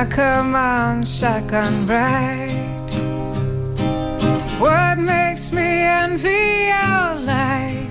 [0.05, 2.91] Come on, shotgun bride.
[4.59, 7.89] What makes me envy your life?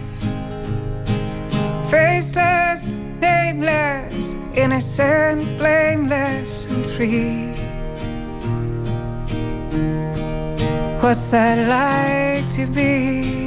[1.90, 7.54] Faceless, nameless, innocent, blameless, and free.
[11.00, 13.45] What's that like to be?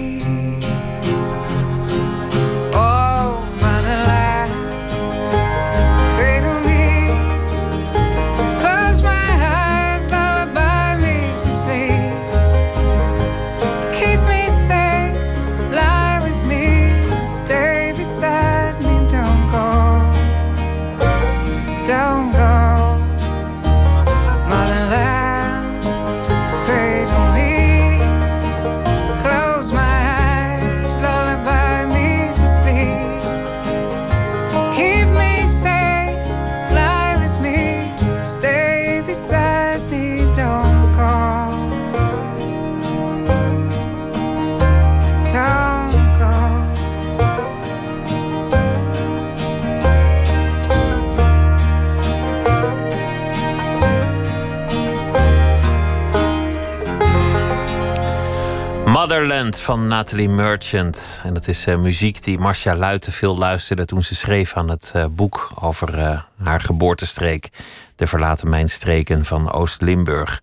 [59.20, 61.22] Motherland van Nathalie Merchant.
[61.24, 64.92] En dat is eh, muziek die Marcia Luiten veel luisterde toen ze schreef aan het
[64.96, 67.50] eh, boek over eh, haar geboortestreek.
[67.96, 70.42] De verlaten mijnstreken van Oost-Limburg.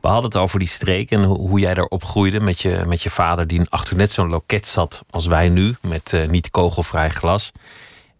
[0.00, 3.10] We hadden het over die streek en hoe, jij daarop groeide met je, met je
[3.10, 7.52] vader, die achter net zo'n loket zat als wij nu, met niet kogelvrij glas.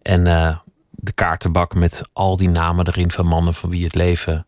[0.01, 0.23] En
[0.89, 4.45] de kaartenbak met al die namen erin van mannen van wie het leven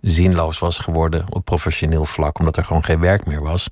[0.00, 3.68] zinloos was geworden op professioneel vlak, omdat er gewoon geen werk meer was.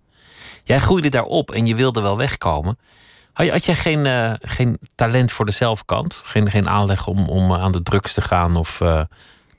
[0.64, 2.78] Jij groeide daarop en je wilde wel wegkomen.
[3.32, 6.22] Had, jij geen, eh, geen talent voor de zelfkant?
[6.24, 9.00] Geen, geen aanleg om, om aan de drugs te gaan of eh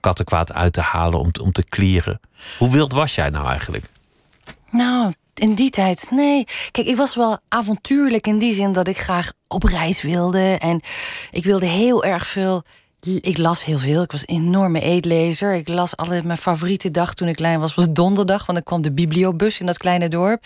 [0.05, 2.19] kattenkwaad uit te halen om, om te klieren?
[2.57, 3.85] Hoe wild was jij nou eigenlijk?
[4.69, 6.43] Nou, in die tijd, nee.
[6.71, 10.57] Kijk, ik was wel avontuurlijk in die zin dat ik graag op reis wilde.
[10.59, 10.81] En
[11.31, 12.63] ik wilde heel erg veel.
[13.05, 14.01] Ik las heel veel.
[14.01, 15.53] Ik was een enorme eetlezer.
[15.55, 18.37] Ik las altijd mijn favoriete dag toen ik klein was, was donderdag.
[18.45, 20.45] Want dan kwam de bibliobus in dat kleine dorp.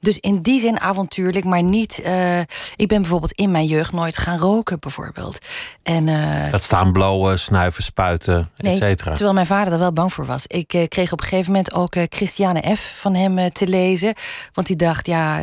[0.00, 2.00] Dus in die zin avontuurlijk, maar niet.
[2.02, 2.38] eh,
[2.76, 5.38] ik ben bijvoorbeeld in mijn jeugd nooit gaan roken, bijvoorbeeld.
[5.82, 9.10] En, eh, Dat staan blowen, snuiven, spuiten, et Nee, cetera.
[9.12, 10.46] terwijl mijn vader er wel bang voor was.
[10.46, 12.92] Ik eh, kreeg op een gegeven moment ook Christiane F.
[12.96, 14.14] van hem te lezen.
[14.52, 15.40] Want die dacht, ja,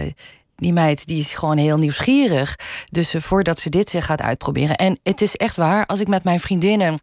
[0.60, 2.56] die meid die is gewoon heel nieuwsgierig.
[2.92, 4.76] Dus eh, voordat ze dit eh, gaat uitproberen.
[4.76, 7.00] En het is echt waar, als ik met mijn vriendinnen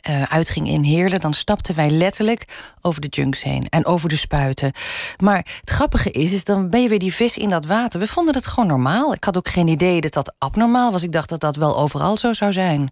[0.00, 2.44] eh, uitging in Heerlen, dan stapten wij letterlijk
[2.80, 4.72] over de junks heen en over de spuiten.
[5.16, 8.00] Maar het grappige is, is dan ben je weer die vis in dat water.
[8.00, 9.14] We vonden het gewoon normaal.
[9.14, 11.02] Ik had ook geen idee dat dat abnormaal was.
[11.02, 12.90] Ik dacht dat dat wel overal zo zou zijn.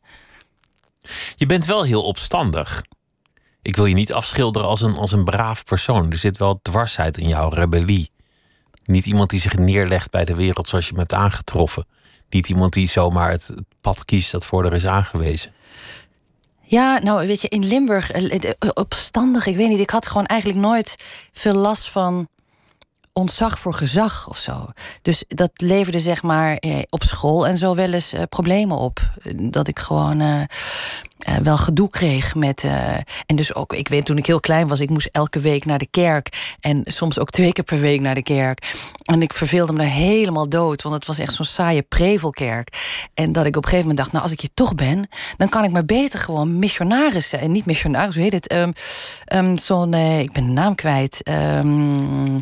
[1.34, 2.82] Je bent wel heel opstandig.
[3.62, 6.10] Ik wil je niet afschilderen als een, als een braaf persoon.
[6.10, 8.10] Er zit wel dwarsheid in jouw rebellie.
[8.84, 11.86] Niet iemand die zich neerlegt bij de wereld zoals je me hebt aangetroffen.
[12.28, 15.52] Niet iemand die zomaar het, pad kiest dat voor er is aangewezen.
[16.62, 19.80] Ja, nou weet je, in Limburg, eh, eh, opstandig, ik weet niet.
[19.80, 20.96] Ik had gewoon eigenlijk nooit
[21.32, 22.28] veel last van
[23.14, 24.66] ontzag voor gezag of zo.
[25.02, 29.00] Dus dat leverde zeg maar eh, op school en zo wel eens eh, problemen op.
[29.34, 30.40] Dat ik gewoon eh,
[31.42, 32.64] wel gedoe kreeg met.
[33.26, 35.78] en dus ook, ik weet toen ik heel klein was, ik moest elke week naar
[35.78, 36.54] de kerk.
[36.60, 38.74] En soms ook twee keer per week naar de kerk.
[39.02, 42.68] En ik verveelde me daar helemaal dood, want het was echt zo'n saaie prevelkerk.
[43.14, 45.48] En dat ik op een gegeven moment dacht, nou als ik hier toch ben, dan
[45.48, 47.52] kan ik maar beter gewoon missionaris zijn.
[47.52, 48.46] Niet missionaris, hoe heet het?
[48.46, 48.72] Ehm,
[49.24, 51.22] ehm, zo'n, ik ben de naam kwijt.
[51.22, 52.38] Ehm,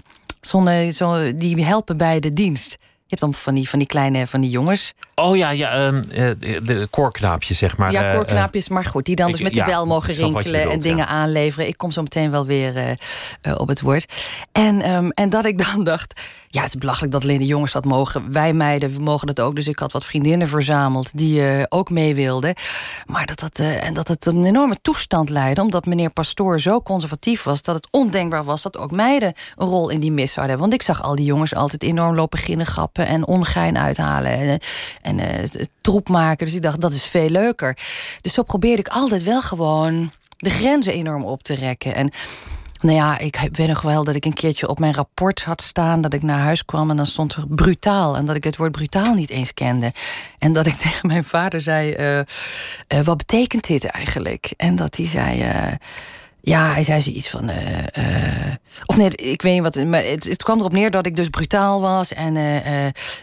[0.46, 2.70] zo'n, eh, zo, die helpen bij de dienst.
[2.80, 4.92] Je hebt dan van die, van die kleine van die jongens.
[5.14, 6.30] Oh ja, ja ehm, eh,
[6.62, 7.92] de koorknaapjes, zeg maar.
[7.92, 9.04] Ja, Eh, koorknaapjes, maar goed.
[9.04, 11.06] Die dan ik- dus met ja, bel mogen rinkelen en dingen ja.
[11.06, 11.66] aanleveren.
[11.68, 12.90] Ik kom zo meteen wel weer eh,
[13.40, 14.12] eh, op het woord.
[14.52, 16.20] En, ehm, en dat ik dan dacht,
[16.52, 18.32] ja, het is belachelijk dat alleen de jongens dat mogen.
[18.32, 19.54] Wij meiden mogen dat ook.
[19.54, 22.54] Dus ik had wat vriendinnen verzameld die eh, ook mee wilden.
[23.06, 26.82] Maar dat, dat, eh, en dat het een enorme toestand leidde, omdat meneer Pastoor zo
[26.82, 30.56] conservatief was dat het ondenkbaar was dat ook meiden een rol in die mis zouden
[30.56, 30.70] hebben.
[30.70, 34.58] Want ik zag al die jongens altijd enorm lopen ginnegappen en ongein uithalen
[35.02, 35.48] en, eh,
[35.80, 36.46] troep maken.
[36.46, 37.76] Dus ik dacht, dat is veel leuker.
[38.20, 41.94] Dus zo probeerde ik altijd wel gewoon de grenzen enorm op te rekken.
[41.94, 42.12] En
[42.82, 46.00] nou ja, ik weet nog wel dat ik een keertje op mijn rapport had staan
[46.00, 48.16] dat ik naar huis kwam en dan stond er brutaal.
[48.16, 49.92] En dat ik het woord brutaal niet eens kende.
[50.38, 52.24] En dat ik tegen mijn vader zei: eh, eh,
[53.04, 54.52] Wat betekent dit eigenlijk?
[54.56, 55.40] En dat hij zei.
[55.40, 55.72] eh,
[56.44, 57.50] ja, hij zei zoiets van.
[58.86, 59.84] of nee, ik weet niet wat.
[59.84, 62.12] Maar het, het kwam erop neer dat ik dus brutaal was.
[62.12, 62.34] En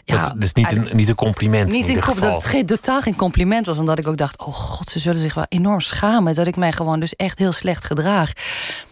[0.03, 1.71] ja, dat, is niet een, niet een compliment.
[1.71, 2.39] niet in ieder kop, dat geval.
[2.39, 3.77] het geen, totaal geen compliment was.
[3.77, 6.35] En dat ik ook dacht, oh god, ze zullen zich wel enorm schamen...
[6.35, 8.31] dat ik mij gewoon dus echt heel slecht gedraag.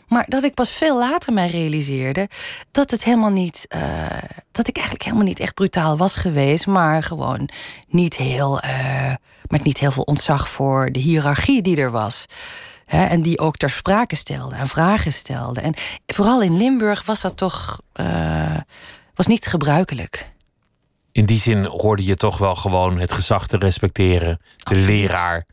[0.07, 2.29] Maar dat ik pas veel later mij realiseerde...
[2.71, 3.65] dat het helemaal niet...
[3.67, 3.81] eh,
[4.51, 6.67] dat ik eigenlijk helemaal niet echt brutaal was geweest...
[6.67, 7.49] maar gewoon
[7.87, 8.59] niet heel...
[8.59, 9.13] eh,
[9.47, 12.25] met niet heel veel ontzag voor de hiërarchie die er was...
[12.85, 15.61] Hè, en die ook ter sprake stelde en vragen stelde.
[15.61, 15.73] En
[16.05, 18.57] vooral in Limburg was dat toch eh,
[19.15, 20.33] was niet gebruikelijk.
[21.11, 24.39] In die zin hoorde je toch wel gewoon het gezag te respecteren.
[24.57, 25.45] De leraar.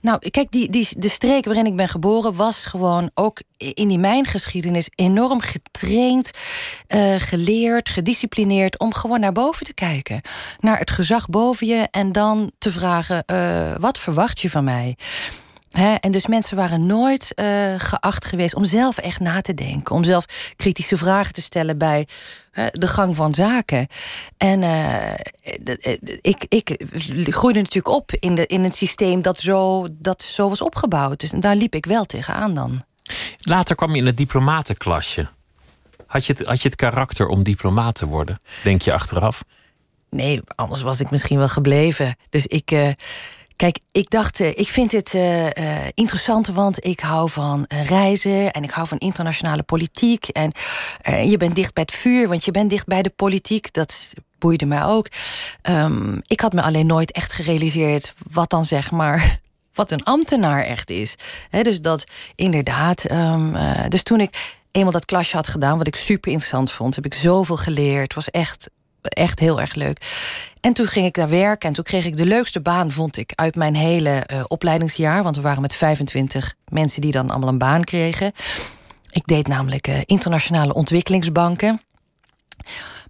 [0.00, 3.98] Nou, kijk, die, die, de streek waarin ik ben geboren was gewoon ook in die
[3.98, 6.30] mijngeschiedenis enorm getraind,
[6.86, 10.20] eh, geleerd, gedisciplineerd om gewoon naar boven te kijken.
[10.60, 14.96] Naar het gezag boven je en dan te vragen: eh, wat verwacht je van mij?
[15.76, 17.46] En dus mensen waren nooit eh,
[17.78, 19.94] geacht geweest om zelf echt na te denken.
[19.94, 20.24] Om zelf
[20.56, 22.08] kritische vragen te stellen bij
[22.72, 23.86] de gang van zaken.
[24.36, 26.86] En eh, eh, ik, ik
[27.24, 31.20] groeide natuurlijk op in, de, in een systeem dat zo, dat zo was opgebouwd.
[31.20, 32.84] Dus daar liep ik wel tegenaan dan.
[33.38, 35.28] Later kwam je in het diplomatenklasje.
[36.06, 38.40] Had je, het, had je het karakter om diplomaat te worden?
[38.62, 39.44] Denk je achteraf?
[40.10, 42.16] Nee, anders was ik misschien wel gebleven.
[42.28, 42.94] Dus ik.
[43.56, 48.52] Kijk, ik dacht, eh, ik vind dit eh, eh, interessant, want ik hou van reizen
[48.52, 50.28] en ik hou van internationale politiek.
[50.28, 50.52] En
[51.28, 53.72] je bent dicht bij het vuur, want je bent dicht bij de politiek.
[53.72, 55.06] Dat boeide mij ook.
[55.62, 59.20] Ehm, ik had me alleen nooit echt gerealiseerd wat dan zeg maar.
[59.74, 61.14] Wat een ambtenaar echt is.
[61.62, 63.04] Dus dat inderdaad.
[63.04, 66.94] ehm, eh, dus toen ik eenmaal dat klasje had gedaan, wat ik super interessant vond,
[66.94, 68.02] heb ik zoveel geleerd.
[68.02, 68.70] Het was echt
[69.08, 70.00] echt heel erg leuk.
[70.60, 73.32] En toen ging ik daar werken en toen kreeg ik de leukste baan, vond ik,
[73.34, 75.22] uit mijn hele eh, opleidingsjaar.
[75.22, 78.32] Want we waren met 25 mensen die dan allemaal een baan kregen.
[79.10, 81.80] Ik deed namelijk eh, internationale ontwikkelingsbanken.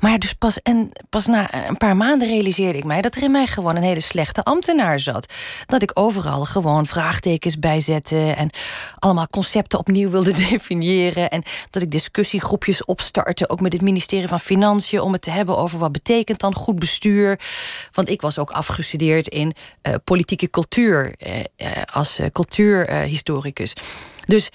[0.01, 3.31] Maar dus pas, en pas na een paar maanden realiseerde ik mij dat er in
[3.31, 5.33] mij gewoon een hele slechte ambtenaar zat.
[5.67, 8.51] Dat ik overal gewoon vraagtekens bij zette en
[8.99, 11.31] allemaal concepten opnieuw wilde definiëren.
[11.31, 15.57] En dat ik discussiegroepjes opstartte, ook met het ministerie van Financiën, om het te hebben
[15.57, 17.41] over wat betekent dan goed bestuur.
[17.93, 23.73] Want ik was ook afgestudeerd in eh, politieke cultuur eh, eh, als eh, cultuurhistoricus.
[24.25, 24.51] dus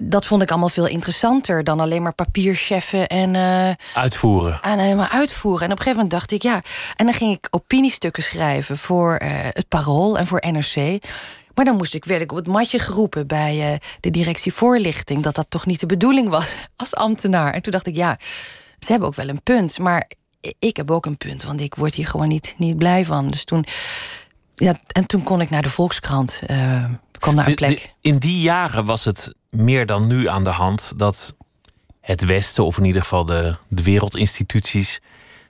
[0.00, 3.34] dat vond ik allemaal veel interessanter dan alleen maar papiercheffen en.
[3.34, 4.62] eh, Uitvoeren.
[4.62, 5.60] aan helemaal uitvoeren.
[5.66, 6.62] En op een gegeven moment dacht ik, ja.
[6.96, 11.04] En dan ging ik opiniestukken schrijven voor eh, het Parool en voor NRC.
[11.54, 15.22] Maar dan moest ik, werd ik op het matje geroepen bij eh, de directie voorlichting...
[15.22, 17.52] dat dat toch niet de bedoeling was als ambtenaar.
[17.54, 18.18] En toen dacht ik, ja,
[18.78, 19.78] ze hebben ook wel een punt.
[19.78, 20.10] Maar
[20.58, 23.30] ik heb ook een punt, want ik word hier gewoon niet, niet blij van.
[23.30, 23.64] Dus toen,
[24.54, 26.84] ja, en toen kon ik naar de Volkskrant, eh
[27.18, 27.70] kwam een De- plek.
[27.82, 31.34] de- in die jaren was het meer dan nu aan de hand dat
[32.00, 35.00] het Westen, of in ieder geval de, de wereldinstituties,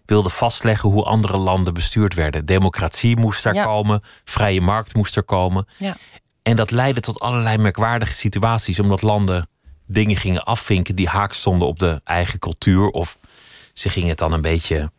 [0.07, 2.45] wilden vastleggen hoe andere landen bestuurd werden.
[2.47, 3.65] Democratie moest daar Ja.
[3.65, 5.67] komen, vrije markt moest er komen.
[5.79, 5.97] Ja.
[6.43, 9.49] En dat leidde tot allerlei merkwaardige situaties, omdat landen
[9.87, 12.89] dingen gingen afvinken die haak stonden op de eigen cultuur.
[12.89, 13.19] Of
[13.73, 14.91] ze gingen het dan een beetje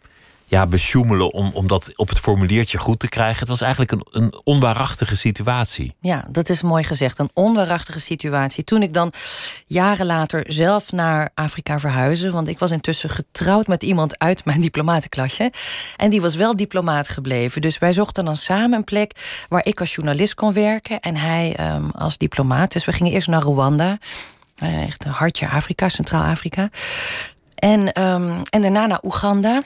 [0.50, 3.40] ja, besjoemelen om, om dat op het formuliertje goed te krijgen.
[3.40, 5.96] Het was eigenlijk een, een onwaarachtige situatie.
[6.00, 7.20] Ja, dat is mooi gezegd.
[7.20, 8.64] Een onwaarachtige situatie.
[8.64, 9.14] Toen ik dan
[9.66, 12.32] jaren later zelf naar Afrika verhuisde...
[12.32, 15.52] want ik was intussen getrouwd met iemand uit mijn diplomatenklasje...
[15.98, 17.62] en die was wel diplomaat gebleven.
[17.62, 21.00] Dus wij zochten dan samen een plek waar ik als journalist kon werken...
[21.00, 22.72] en hij ehm, als diplomaat.
[22.72, 23.98] Dus we gingen eerst naar Rwanda.
[24.56, 26.70] Eh, echt een hartje Afrika, Centraal-Afrika.
[27.56, 29.62] En, ehm, en daarna naar Oeganda...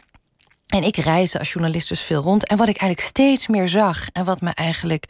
[0.72, 2.48] En ik reisde als journalist dus veel rond.
[2.48, 4.08] En wat ik eigenlijk steeds meer zag...
[4.12, 5.06] en wat me eigenlijk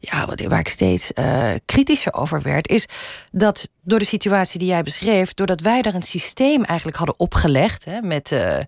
[0.00, 2.86] ja, waar ik steeds eh, kritischer over werd, is
[3.30, 7.84] dat door de situatie die jij beschreef, doordat wij daar een systeem eigenlijk hadden opgelegd,
[7.84, 8.58] hè, met eh,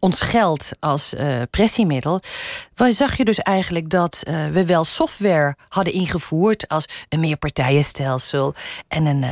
[0.00, 2.20] ontscheld als uh, pressiemiddel,
[2.74, 8.54] zag je dus eigenlijk dat we wel software hadden ingevoerd als een meerpartijenstelsel
[8.88, 9.24] en een,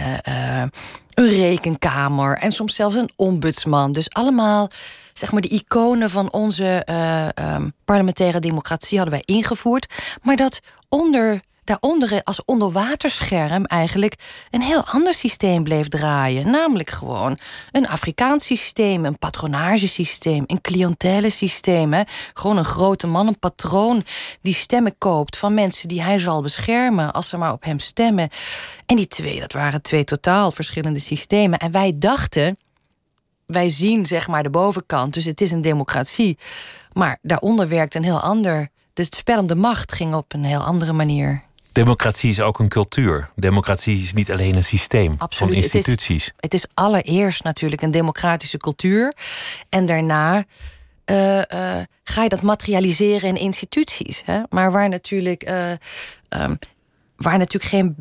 [1.14, 3.93] een rekenkamer en soms zelfs een ombudsman.
[3.93, 4.71] Dus allemaal
[5.19, 6.87] zeg maar de iconen van onze
[7.55, 14.14] um, parlementaire democratie hadden wij ingevoerd, maar dat onder daaronder als onderwaterscherm eigenlijk
[14.51, 16.51] een heel ander systeem bleef draaien.
[16.51, 17.39] Namelijk gewoon
[17.71, 21.93] een Afrikaans systeem, een patronagesysteem, een cliëntelensysteem.
[21.93, 22.03] Hè.
[22.35, 24.05] Gewoon een grote man, een patroon
[24.41, 28.29] die stemmen koopt van mensen die hij zal beschermen als ze maar op hem stemmen.
[28.87, 31.59] En die twee, dat waren twee totaal verschillende systemen.
[31.59, 32.57] En wij dachten,
[33.47, 36.38] wij zien zeg maar de bovenkant, dus het is een democratie.
[36.92, 38.68] Maar daaronder werkt een heel ander.
[38.92, 41.42] Dus het spel om de macht ging op een heel andere manier.
[41.72, 43.28] Democratie is ook een cultuur.
[43.34, 45.55] Democratie is niet alleen een systeem Absoluut.
[45.55, 46.24] van instituties.
[46.24, 49.14] Het is, het is, allereerst natuurlijk een democratische cultuur.
[49.68, 50.44] En daarna
[51.11, 51.42] uh, uh,
[52.05, 54.22] ga je dat materialiseren in instituties.
[54.24, 54.40] Hè?
[54.49, 55.70] Maar waar natuurlijk, uh,
[56.28, 56.59] um,
[57.16, 57.97] waar natuurlijk geen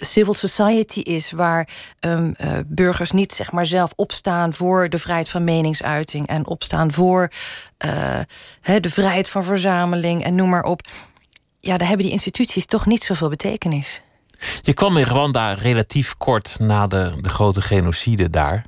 [0.00, 1.68] civil society is, waar
[2.00, 2.36] um,
[2.66, 7.30] burgers niet zeg maar, zelf opstaan voor de vrijheid van meningsuiting en opstaan voor
[8.80, 10.82] de vrijheid van verzameling en noem maar op
[11.64, 14.02] ja, daar hebben die instituties toch niet zoveel betekenis.
[14.62, 18.66] Je kwam in Rwanda relatief kort na de, de grote genocide daar.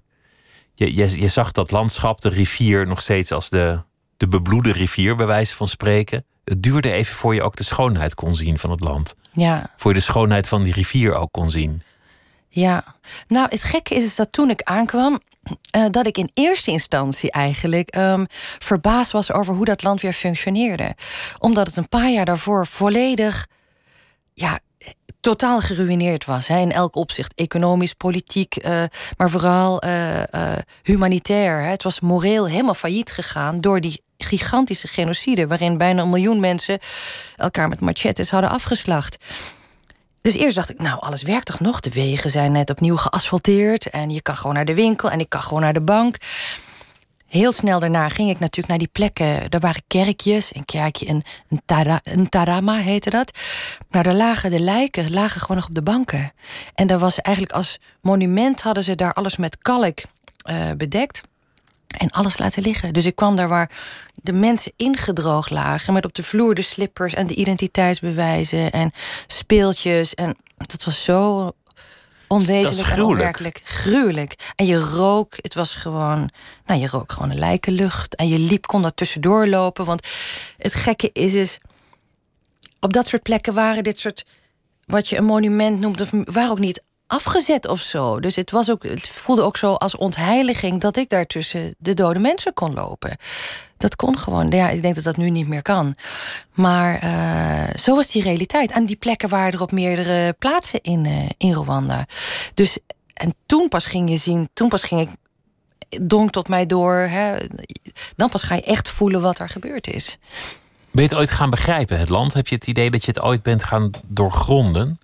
[0.75, 3.83] Je, je, je zag dat landschap, de rivier, nog steeds als de,
[4.17, 6.25] de bebloede rivier, bij wijze van spreken.
[6.47, 9.15] Het duurde even voor je ook de schoonheid kon zien van het land.
[9.33, 9.71] Ja.
[9.77, 11.83] Voor je de schoonheid van die rivier ook kon zien.
[12.49, 12.95] Ja,
[13.29, 15.21] nou het gekke is, is dat toen ik aankwam,
[15.77, 18.27] uh, dat ik in eerste instantie eigenlijk um,
[18.59, 20.95] verbaasd was over hoe dat land weer functioneerde.
[21.39, 23.47] Omdat het een paar jaar daarvoor volledig,
[24.35, 24.59] ja,
[25.27, 26.47] totaal geruineerd was.
[26.49, 27.35] Hè, in elk opzicht.
[27.35, 28.83] Economisch, politiek, uh,
[29.17, 30.23] maar vooral uh,
[30.83, 31.61] humanitair.
[31.61, 31.71] Hè.
[31.71, 35.47] Het was moreel helemaal failliet gegaan door die gigantische genocide.
[35.47, 36.79] waarin bijna een miljoen mensen
[37.37, 39.17] elkaar met machetes hadden afgeslacht.
[40.21, 41.81] Dus eerst dacht ik, nou, alles werkt toch nog?
[41.81, 45.29] De wegen zijn net opnieuw geasfalteerd en je kan gewoon naar de winkel en ik
[45.29, 46.17] kan gewoon naar de bank.
[47.37, 49.49] Heel snel daarna ging ik natuurlijk naar die plekken.
[49.49, 53.39] Er waren kerkjes, een kerkje, een, een, tara, een tarama heette dat.
[53.91, 56.33] Maar daar lagen de lijken lagen gewoon nog op de banken.
[56.75, 59.99] En daar was eigenlijk als monument hadden ze daar alles met kalk
[60.51, 61.21] uh, bedekt.
[61.87, 62.93] En alles laten liggen.
[62.93, 63.71] Dus ik kwam daar waar
[64.15, 65.93] de mensen ingedroogd lagen.
[65.93, 68.93] Met op de vloer de slippers en de identiteitsbewijzen en
[69.27, 70.15] speeltjes.
[70.15, 71.53] En dat was zo
[72.29, 73.61] onwezenlijk en onwerkelijk.
[73.65, 74.53] Gruwelijk.
[74.57, 76.31] En je rook, het was gewoon...
[76.67, 78.15] Nou, je rook gewoon een lijkenlucht.
[78.15, 79.85] En je liep, kon daar tussendoor lopen.
[79.85, 80.09] Want
[80.57, 81.59] het gekke is, is...
[82.81, 84.25] Op dat soort plekken waren dit soort...
[84.85, 88.21] Wat je een monument noemt, of waren ook niet afgezet of zo.
[88.21, 91.95] Dus het, was ook, het voelde ook zo als ontheiliging dat ik daar tussen de
[91.95, 93.17] dode mensen kon lopen.
[93.77, 94.51] Dat kon gewoon.
[94.51, 95.95] Ja, ik denk dat dat nu niet meer kan.
[96.55, 98.71] Maar uh, zo was die realiteit.
[98.71, 102.07] En die plekken waren er op meerdere plaatsen in, uh, in Rwanda.
[102.55, 102.79] Dus
[103.15, 105.09] en toen pas ging je zien, toen pas ging ik
[106.03, 106.95] donk tot mij door.
[106.95, 107.37] Hè,
[108.17, 110.19] dan pas ga je echt voelen wat er gebeurd is.
[110.91, 112.35] Ben je het ooit gaan begrijpen, het land?
[112.35, 114.99] Heb je het idee dat je het ooit bent gaan doorgronden?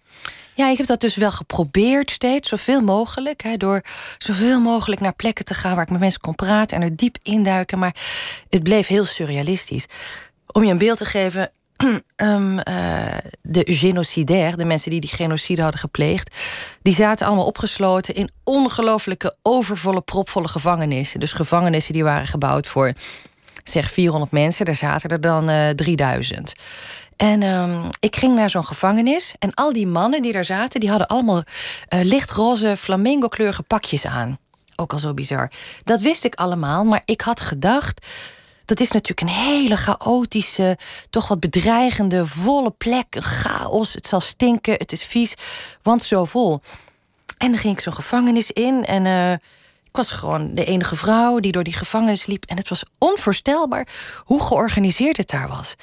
[0.54, 3.42] Ja, ik heb dat dus wel geprobeerd steeds, zoveel mogelijk.
[3.42, 3.82] Hè, door
[4.18, 7.16] zoveel mogelijk naar plekken te gaan waar ik met mensen kon praten en er diep
[7.22, 7.78] induiken.
[7.78, 7.96] Maar
[8.48, 9.86] het bleef heel surrealistisch.
[10.46, 11.50] Om je een beeld te geven,
[12.16, 13.04] um, uh,
[13.42, 16.36] de genocidair, de mensen die die genocide hadden gepleegd,
[16.82, 21.20] die zaten allemaal opgesloten in ongelooflijke, overvolle, propvolle gevangenissen.
[21.20, 22.92] Dus gevangenissen die waren gebouwd voor
[23.64, 26.52] zeg 400 mensen, daar zaten er dan uh, eh, 3000.
[27.22, 29.34] En um, ik ging naar zo'n gevangenis.
[29.38, 34.38] En al die mannen die daar zaten, die hadden allemaal uh, lichtroze flamingo-kleurige pakjes aan.
[34.76, 35.50] Ook al zo bizar.
[35.84, 38.06] Dat wist ik allemaal, maar ik had gedacht.
[38.64, 40.78] Dat is natuurlijk een hele chaotische,
[41.10, 43.16] toch wat bedreigende, volle plek.
[43.20, 43.94] Chaos.
[43.94, 45.34] Het zal stinken, het is vies,
[45.82, 46.60] want zo vol.
[47.38, 49.04] En dan ging ik zo'n gevangenis in en.
[49.04, 49.32] Uh,
[49.92, 52.44] ik was gewoon de enige vrouw die door die gevangenis liep.
[52.44, 53.86] En het was onvoorstelbaar
[54.24, 55.74] hoe georganiseerd het daar was.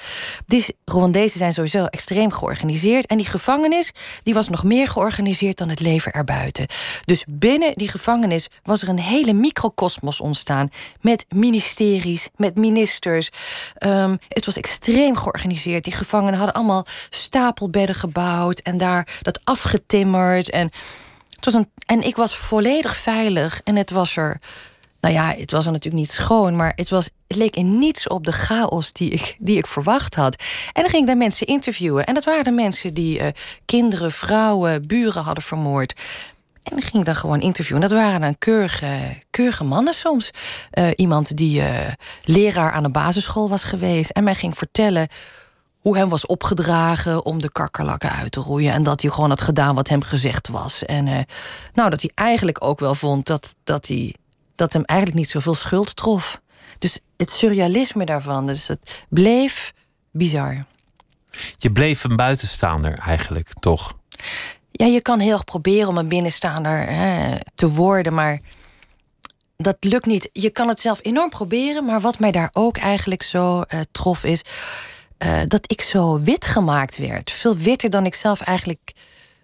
[0.46, 3.06] Die Rwandezen zijn sowieso extreem georganiseerd.
[3.06, 3.92] En die gevangenis
[4.22, 6.66] die was nog meer georganiseerd dan het leven erbuiten.
[7.04, 10.68] Dus binnen die gevangenis was er een hele microcosmos ontstaan.
[11.00, 13.30] Met ministeries, met ministers.
[13.86, 15.84] Um, het was extreem georganiseerd.
[15.84, 18.58] Die gevangenen hadden allemaal stapelbedden gebouwd.
[18.58, 20.50] En daar dat afgetimmerd.
[20.50, 20.70] En
[21.40, 23.60] het en ik was volledig veilig.
[23.64, 24.40] En het was er.
[25.00, 28.08] Nou ja, het was er natuurlijk niet schoon, maar het, was, het leek in niets
[28.08, 30.42] op de chaos die ik, die ik verwacht had.
[30.72, 32.04] En dan ging ik daar mensen interviewen.
[32.04, 33.26] En dat waren de mensen die uh,
[33.64, 36.00] kinderen, vrouwen, buren hadden vermoord.
[36.62, 37.80] En die ging ik dan gewoon interviewen.
[37.80, 40.30] Dat waren dan keurige, keurige mannen soms.
[40.78, 41.68] Uh, iemand die uh,
[42.24, 44.10] leraar aan een basisschool was geweest.
[44.10, 45.08] En mij ging vertellen
[45.80, 48.72] hoe hem was opgedragen om de kakkerlakken uit te roeien.
[48.72, 50.84] En dat hij gewoon had gedaan wat hem gezegd was.
[50.84, 51.18] En uh,
[51.74, 54.14] nou, dat hij eigenlijk ook wel vond dat, dat, hij,
[54.54, 56.40] dat hem eigenlijk niet zoveel schuld trof.
[56.78, 59.72] Dus het surrealisme daarvan, dus het bleef
[60.10, 60.64] bizar.
[61.58, 63.92] Je bleef een buitenstaander eigenlijk, toch?
[64.70, 68.40] Ja, je kan heel erg proberen om een binnenstaander hè, te worden, maar
[69.56, 70.28] dat lukt niet.
[70.32, 74.24] Je kan het zelf enorm proberen, maar wat mij daar ook eigenlijk zo uh, trof
[74.24, 74.42] is
[75.24, 77.30] uh, dat ik zo wit gemaakt werd.
[77.30, 78.92] Veel witter dan ik zelf eigenlijk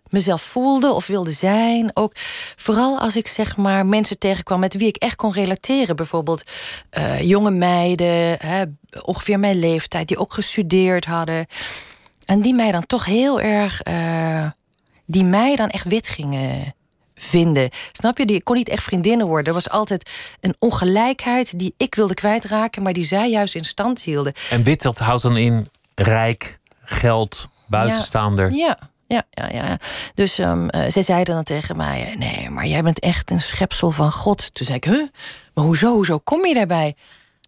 [0.08, 1.90] mezelf voelde of wilde zijn.
[1.94, 2.12] Ook
[2.56, 5.96] vooral als ik zeg maar mensen tegenkwam met wie ik echt kon relateren.
[5.96, 6.50] Bijvoorbeeld
[6.98, 8.64] uh, jonge meiden, hè,
[9.02, 11.46] ongeveer mijn leeftijd, die ook gestudeerd hadden.
[12.24, 13.86] En die mij dan toch heel erg.
[13.88, 14.50] Uh,
[15.06, 16.74] die mij dan echt wit gingen
[17.16, 17.70] vinden.
[17.92, 18.26] Snap je?
[18.26, 19.46] Die kon niet echt vriendinnen worden.
[19.46, 20.10] Er was altijd
[20.40, 24.32] een ongelijkheid die ik wilde kwijtraken, maar die zij juist in stand hielden.
[24.50, 28.50] En wit, dat houdt dan in rijk, geld, buitenstaander.
[28.50, 28.56] Ja.
[28.56, 28.88] ja.
[29.08, 29.78] Ja, ja, ja.
[30.14, 33.90] Dus um, uh, zij zeiden dan tegen mij: Nee, maar jij bent echt een schepsel
[33.90, 34.54] van God.
[34.54, 35.06] Toen zei ik: Huh?
[35.54, 35.94] Maar hoezo?
[35.94, 36.94] Hoezo kom je daarbij?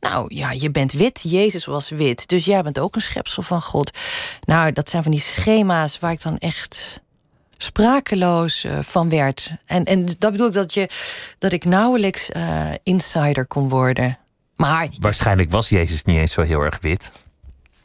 [0.00, 3.62] Nou ja, je bent wit, Jezus was wit, dus jij bent ook een schepsel van
[3.62, 3.98] God.
[4.44, 7.00] Nou, dat zijn van die schema's waar ik dan echt
[7.58, 9.52] sprakeloos uh, van werd.
[9.66, 10.88] En, en dat bedoel ik dat, je,
[11.38, 14.18] dat ik nauwelijks uh, insider kon worden.
[14.56, 17.12] Maar, Waarschijnlijk was Jezus niet eens zo heel erg wit.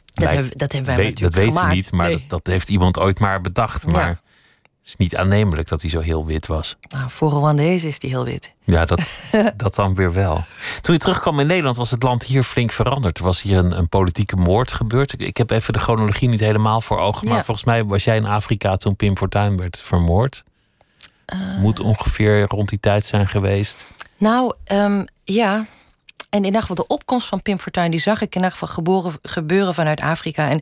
[0.04, 2.18] Dat, wij, hebben, dat hebben wij weet, Dat weten we niet, maar nee.
[2.18, 3.86] dat, dat, heeft iemand ooit maar bedacht.
[3.86, 4.20] Maar ja.
[4.84, 6.76] Het is niet aannemelijk dat hij zo heel wit was.
[6.88, 8.54] Nou, voor Rwandees is hij heel wit.
[8.64, 9.18] Ja, dat,
[9.56, 10.44] dat dan weer wel.
[10.80, 13.18] Toen je terugkwam in Nederland was het land hier flink veranderd.
[13.18, 15.12] Er was hier een, een politieke moord gebeurd.
[15.12, 17.28] Ik, ik, heb even de chronologie niet helemaal voor ogen.
[17.28, 17.44] Maar ja.
[17.44, 20.44] volgens mij was jij in Afrika toen Pim Fortuyn werd vermoord.
[21.34, 23.86] Uh, Moet ongeveer rond die tijd zijn geweest.
[24.16, 25.66] Nou, um, ja.
[26.30, 27.90] En in ieder geval de opkomst van Pim Fortuyn...
[27.90, 30.50] die zag ik in ieder geval geboren, gebeuren vanuit Afrika.
[30.50, 30.60] En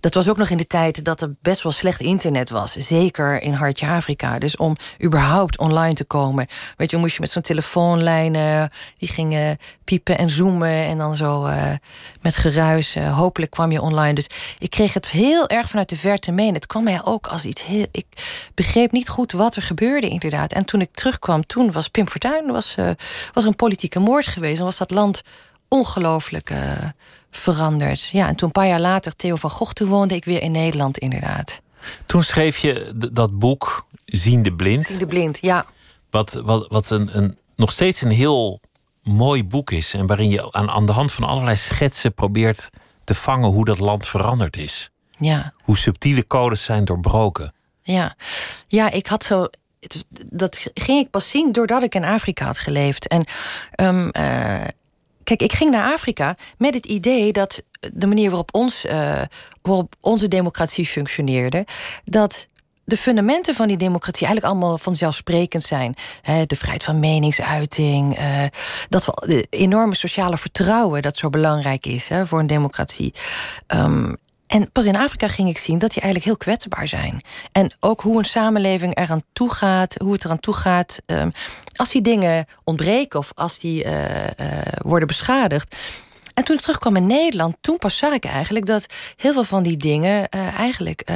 [0.00, 2.72] dat was ook nog in de tijd dat er best wel slecht internet was.
[2.72, 4.38] Zeker in Hartje Afrika.
[4.38, 6.46] Dus om überhaupt online te komen.
[6.76, 8.34] Weet je, moest je met zo'n telefoonlijn...
[8.34, 8.64] Uh,
[8.98, 11.72] die gingen piepen en zoomen en dan zo uh,
[12.20, 12.96] met geruis.
[12.96, 14.14] Uh, hopelijk kwam je online.
[14.14, 14.26] Dus
[14.58, 16.52] ik kreeg het heel erg vanuit de verte mee.
[16.52, 17.86] Het kwam mij ook als iets heel...
[17.90, 18.06] Ik
[18.54, 20.52] begreep niet goed wat er gebeurde inderdaad.
[20.52, 22.46] En toen ik terugkwam, toen was Pim Fortuyn...
[22.46, 22.74] was,
[23.32, 24.58] was er een politieke moord geweest.
[24.58, 25.22] En was dat land
[25.68, 26.52] ongelooflijk
[27.30, 28.08] veranderd.
[28.08, 30.52] Ja, en toen een paar jaar later Theo van Gogh, toen woonde ik weer in
[30.52, 31.60] Nederland inderdaad.
[32.06, 34.86] Toen schreef je dat boek Ziende Blind.
[34.86, 35.66] Ziende Blind, ja.
[36.10, 38.60] Wat, wat, wat een, een, nog steeds een heel
[39.02, 39.94] mooi boek is.
[39.94, 42.70] En waarin je aan, aan de hand van allerlei schetsen probeert
[43.04, 44.90] te vangen hoe dat land veranderd is.
[45.18, 45.52] Ja.
[45.62, 47.54] Hoe subtiele codes zijn doorbroken.
[47.82, 48.14] Ja,
[48.66, 49.48] ja ik had zo
[50.14, 53.08] dat ging ik pas zien doordat ik in Afrika had geleefd.
[53.08, 53.24] En
[53.76, 54.64] um, uh,
[55.36, 57.62] Kijk, ik ging naar Afrika met het idee dat
[57.92, 59.22] de manier waarop, ons, uh,
[59.62, 61.66] waarop onze democratie functioneerde,
[62.04, 62.46] dat
[62.84, 65.94] de fundamenten van die democratie eigenlijk allemaal vanzelfsprekend zijn.
[66.46, 68.44] de vrijheid van meningsuiting, uh,
[68.88, 73.14] dat we, de enorme sociale vertrouwen dat zo belangrijk is voor een democratie.
[73.66, 74.16] Um,
[74.50, 77.22] en pas in Afrika ging ik zien dat die eigenlijk heel kwetsbaar zijn.
[77.52, 81.00] En ook hoe een samenleving eraan toe gaat, hoe het eraan toe gaat.
[81.06, 81.32] Um,
[81.76, 84.26] als die dingen ontbreken of als die uh, uh,
[84.76, 85.76] worden beschadigd.
[86.34, 88.86] En toen ik terugkwam in Nederland, toen pas zag ik eigenlijk dat
[89.16, 91.10] heel veel van die dingen uh, eigenlijk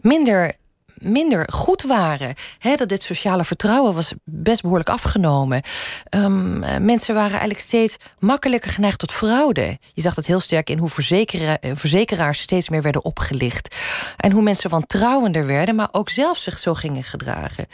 [0.00, 0.54] minder
[0.96, 2.34] minder goed waren.
[2.58, 5.62] He, dat dit sociale vertrouwen was best behoorlijk afgenomen.
[6.10, 9.78] Um, mensen waren eigenlijk steeds makkelijker geneigd tot fraude.
[9.92, 13.74] Je zag dat heel sterk in hoe verzekera verzekeraars steeds meer werden opgelicht.
[14.16, 17.66] En hoe mensen wantrouwender werden, maar ook zelf zich zo gingen gedragen.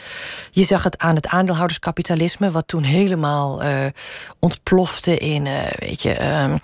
[0.51, 3.85] Je zag het aan het aandeelhouderskapitalisme, wat toen helemaal uh,
[4.39, 6.41] ontplofte in, uh, weet je.
[6.41, 6.59] Um,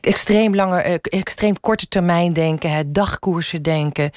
[0.00, 4.10] extreem, lange, eh, extreem korte termijn denken, het dagkoersen denken.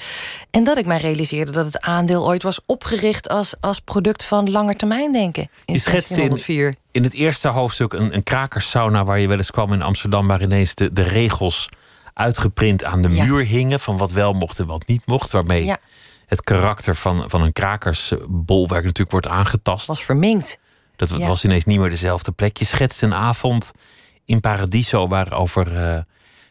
[0.50, 4.50] En dat ik mij realiseerde dat het aandeel ooit was opgericht als, als product van
[4.50, 5.50] langer termijn denken.
[5.64, 9.50] In je schetst in, in het eerste hoofdstuk een, een krakerssauna waar je wel eens
[9.50, 11.68] kwam in Amsterdam, waar ineens de, de regels
[12.14, 13.24] uitgeprint aan de ja.
[13.24, 15.30] muur hingen van wat wel mocht en wat niet mocht.
[15.30, 15.76] Waarmee ja.
[16.26, 19.86] het karakter van, van een krakersbolwerk natuurlijk wordt aangetast.
[19.86, 20.58] Was verminkt.
[20.96, 21.26] Dat ja.
[21.26, 22.56] was ineens niet meer dezelfde plek.
[22.56, 23.72] Je schetst een avond
[24.24, 25.98] in Paradiso, waar over uh,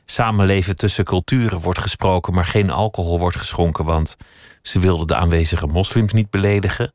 [0.05, 4.15] samenleven tussen culturen wordt gesproken, maar geen alcohol wordt geschonken, want
[4.61, 6.93] ze wilden de aanwezige moslims niet beledigen.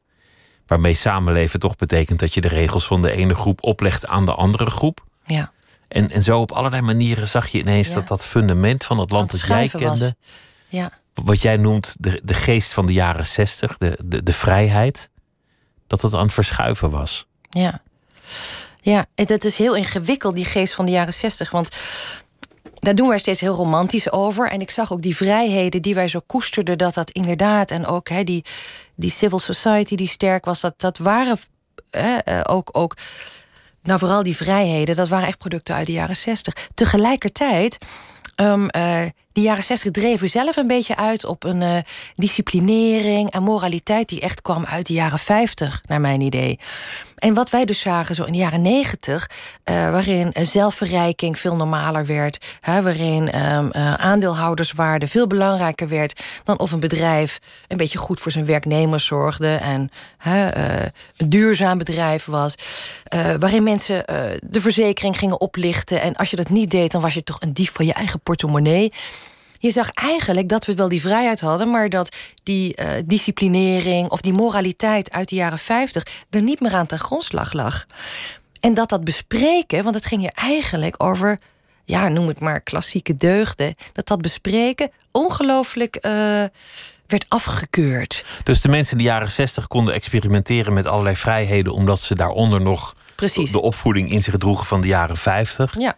[0.67, 4.35] Waarmee samenleven toch betekent dat je de regels van de ene groep oplegt aan de
[4.35, 5.05] andere groep.
[5.25, 5.53] Ja.
[5.89, 7.95] En, en zo op allerlei manieren zag je ineens ja.
[7.95, 10.17] dat dat fundament van het land dat jij kende,
[10.69, 10.91] ja.
[11.15, 15.11] wat jij noemt de, de geest van de jaren zestig, de, de, de vrijheid,
[15.87, 17.27] dat het aan het verschuiven was.
[17.51, 17.83] Ja.
[18.85, 21.51] Ja, dat is heel ingewikkeld, die geest van de jaren zestig.
[21.51, 21.69] Want
[22.75, 24.51] daar doen wij steeds heel romantisch over.
[24.51, 27.71] En ik zag ook die vrijheden die wij zo koesterden, dat dat inderdaad.
[27.71, 28.45] En ook die,
[28.95, 31.39] die civil society die sterk was, dat, dat waren
[31.91, 32.69] eh, ook.
[32.73, 32.97] ook
[33.83, 36.69] nou, vooral die vrijheden, dat waren echt producten uit de jaren zestig.
[36.75, 37.79] Tegelijkertijd
[38.41, 41.77] Um, uh, die jaren 60 dreven zelf een beetje uit op een uh,
[42.17, 46.59] disciplinering en moraliteit die echt kwam uit de jaren 50, naar mijn idee.
[47.25, 49.31] En wat wij dus zagen zo in de jaren 90,
[49.65, 56.73] uh, waarin zelfverrijking veel normaler werd, hè, waarin um, aandeelhouderswaarde veel belangrijker werd dan of
[56.73, 59.91] een bedrijf een beetje goed voor zijn werknemers zorgde en
[60.23, 62.55] een duurzaam bedrijf was,
[63.39, 64.05] waarin mensen
[64.47, 67.53] de verzekering gingen oplichten en als je dat niet deed, dan was je toch een
[67.53, 68.93] dief van je eigen portemonnee.
[69.65, 74.21] Je zag eigenlijk dat we wel die vrijheid hadden, maar dat die uh, disciplinering of
[74.21, 77.85] die moraliteit uit de jaren 50 er niet meer aan ten grondslag lag.
[78.61, 81.39] En dat dat bespreken, want het ging je eigenlijk over,
[81.85, 85.99] ja, noem het maar klassieke deugden, dat dat bespreken ongelooflijk.
[86.01, 86.45] Uh,
[87.07, 88.25] werd afgekeurd.
[88.43, 92.61] Dus de mensen in de jaren 60 konden experimenteren met allerlei vrijheden, omdat ze daaronder
[92.61, 93.51] nog Precies.
[93.51, 95.75] de opvoeding in zich droegen van de jaren 50.
[95.79, 95.97] Ja.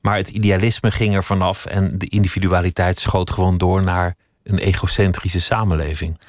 [0.00, 5.40] Maar het idealisme ging er vanaf en de individualiteit schoot gewoon door naar een egocentrische
[5.40, 6.20] samenleving.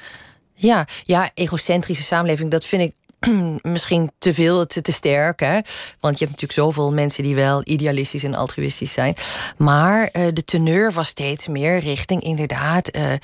[0.54, 2.94] Ja, ja, egocentrische samenleving, dat vind ik
[3.76, 5.40] misschien te veel, te, te sterk.
[5.40, 5.58] Hè?
[6.00, 9.14] Want je hebt natuurlijk zoveel mensen die wel idealistisch en altruïstisch zijn.
[9.56, 12.96] Maar uh, de teneur was steeds meer richting inderdaad.
[12.96, 13.18] Uh, uh,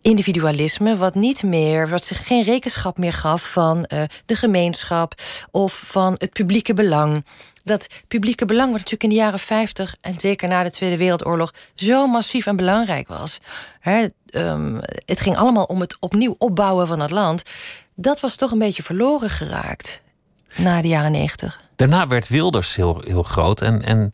[0.00, 3.86] individualisme, wat niet meer, wat zich geen rekenschap meer gaf van
[4.26, 5.14] de gemeenschap
[5.50, 7.24] of van het publieke belang.
[7.64, 11.52] Dat publieke belang, wat natuurlijk in de jaren 50 en zeker na de Tweede Wereldoorlog
[11.74, 13.38] zo massief en belangrijk was.
[13.80, 17.42] Hè, um, het ging allemaal om het opnieuw opbouwen van het land.
[17.94, 20.02] Dat was toch een beetje verloren geraakt
[20.56, 21.60] na de jaren 90.
[21.76, 24.10] Daarna werd Wilders heel, heel groot en, en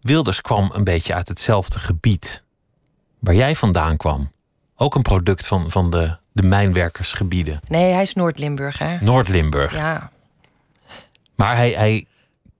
[0.00, 2.42] Wilders kwam een beetje uit hetzelfde gebied
[3.18, 4.32] waar jij vandaan kwam
[4.76, 7.60] ook een product van, van de, de mijnwerkersgebieden?
[7.68, 8.96] Nee, hij is Noord-Limburg, hè?
[9.00, 9.76] Noord-Limburg.
[9.76, 10.10] Ja.
[11.34, 12.06] Maar hij, hij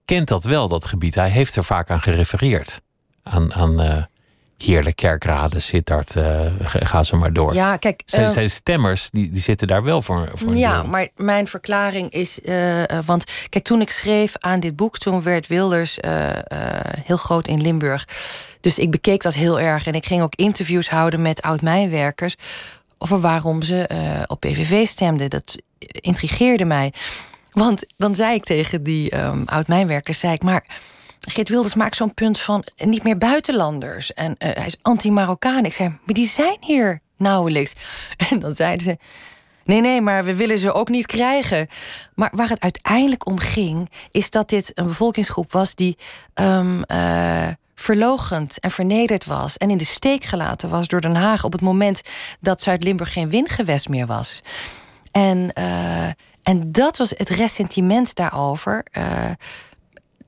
[0.05, 1.15] kent dat wel, dat gebied.
[1.15, 2.81] Hij heeft er vaak aan gerefereerd.
[3.23, 4.03] Aan, aan uh,
[4.57, 7.53] Heerlijk, Kerkrade, Sittard, uh, ga zo maar door.
[7.53, 8.01] Ja, kijk...
[8.05, 12.11] Zijn, uh, zijn stemmers, die, die zitten daar wel voor, voor Ja, maar mijn verklaring
[12.11, 12.39] is...
[13.05, 14.97] want kijk, toen ik schreef aan dit boek...
[14.97, 15.97] toen werd Wilders
[17.03, 18.07] heel groot in Limburg...
[18.61, 19.87] Dus ik bekeek dat heel erg.
[19.87, 22.35] En ik ging ook interviews houden met oud-mijnwerkers...
[22.97, 23.89] over waarom ze
[24.27, 25.29] op PVV stemden.
[25.29, 25.55] Dat
[26.01, 26.93] intrigeerde mij.
[27.55, 30.19] Want dan zei ik tegen die um, oud-mijnwerkers...
[30.19, 30.65] zei ik, maar
[31.19, 34.13] Geert Wilders maakt zo'n punt van niet meer buitenlanders.
[34.13, 35.65] En uh, hij is anti-Marokkaan.
[35.65, 37.73] Ik zei, maar die zijn hier nauwelijks.
[38.29, 38.97] En dan zeiden ze...
[39.63, 41.67] Nee, nee, maar we willen ze ook niet krijgen.
[42.15, 45.97] Maar waar het uiteindelijk om ging, is dat dit een bevolkingsgroep was die
[46.33, 46.83] um,
[47.75, 51.61] verlogend en vernederd was en in de steek gelaten was door Den Haag op het
[51.61, 52.01] moment
[52.39, 54.41] dat Zuid-Limburg geen windgewest meer was.
[55.11, 56.09] En, uh,
[56.45, 58.85] en dat was het ressentiment daarover.
[58.97, 59.03] Uh,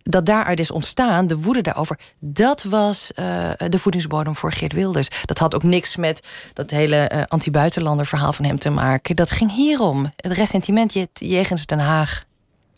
[0.04, 3.26] dat daaruit is ontstaan, de woede daarover, dat was uh,
[3.70, 5.08] de voedingsbodem voor Geert Wilders.
[5.26, 9.16] Dat had ook niks met dat hele uh, anti-buitenlander verhaal van hem te maken.
[9.16, 10.14] Dat ging hierom.
[10.16, 12.26] Het ressentiment jegens Den Haag.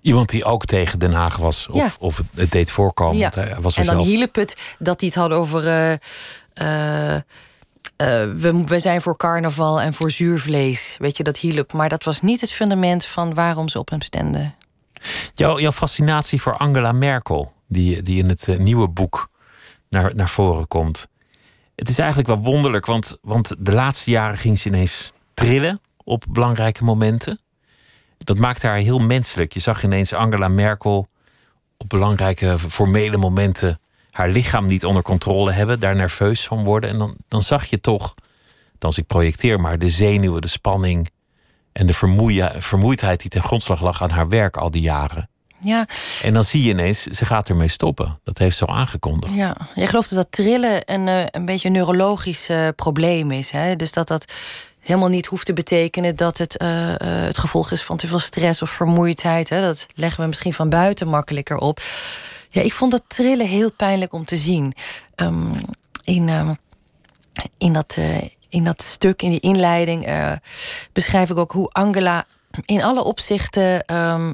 [0.01, 1.89] Iemand die ook tegen Den Haag was, of, Ja.
[1.99, 3.17] of het, het deed voorkomen.
[3.17, 3.31] Ja.
[3.33, 4.07] hij was er En dan zelf.
[4.07, 5.67] hielp het dat hij het had over.
[6.53, 7.15] eh,
[7.99, 8.23] eh,
[8.65, 10.95] we, zijn voor carnaval en voor zuurvlees.
[10.99, 11.73] Weet je, dat hielp.
[11.73, 14.53] Maar dat was niet het fundament van waarom ze op hem.
[15.33, 19.29] Jouw, jouw fascinatie voor Angela Merkel, die, die in het eh, nieuwe boek
[19.89, 21.07] naar, naar voren komt.
[21.75, 26.25] Het is eigenlijk wel wonderlijk, want, want de laatste jaren ging ze ineens trillen op
[26.29, 27.39] belangrijke momenten.
[28.17, 29.53] Dat maakte haar heel menselijk.
[29.53, 31.07] Je zag ineens Angela Merkel
[31.77, 33.79] op belangrijke formele momenten
[34.19, 36.89] haar lichaam niet onder controle hebben, daar nerveus van worden.
[36.89, 38.15] En dan, dan zag je toch,
[38.79, 41.09] als ik projecteer, maar de zenuwen, de spanning
[41.71, 41.93] en de
[42.59, 45.29] vermoeidheid die ten grondslag lag aan haar werk al die jaren.
[45.61, 45.87] Ja,
[46.21, 48.19] En dan zie je ineens, ze gaat ermee stoppen.
[48.23, 49.33] Dat heeft ze al aangekondigd.
[49.33, 49.57] ja.
[49.75, 53.51] jij gelooft dat trillen een, eh, een beetje een neurologisch eh, probleem is.
[53.51, 53.75] Hè?
[53.75, 54.33] Dus dat dat
[54.79, 56.67] helemaal niet hoeft te betekenen dat het eh,
[56.99, 59.49] het gevolg is van te veel stress of vermoeidheid.
[59.49, 59.61] Hè?
[59.61, 61.79] Dat leggen we misschien van buiten makkelijker op.
[62.49, 64.73] Ja, ik vond dat trillen heel pijnlijk om te zien.
[65.15, 65.53] Ehm,
[66.03, 66.53] in, ehm,
[67.57, 70.33] in, dat, eh, in dat stuk, in die inleiding, eh,
[70.93, 72.25] beschrijf ik ook hoe Angela
[72.65, 74.33] in alle opzichten um,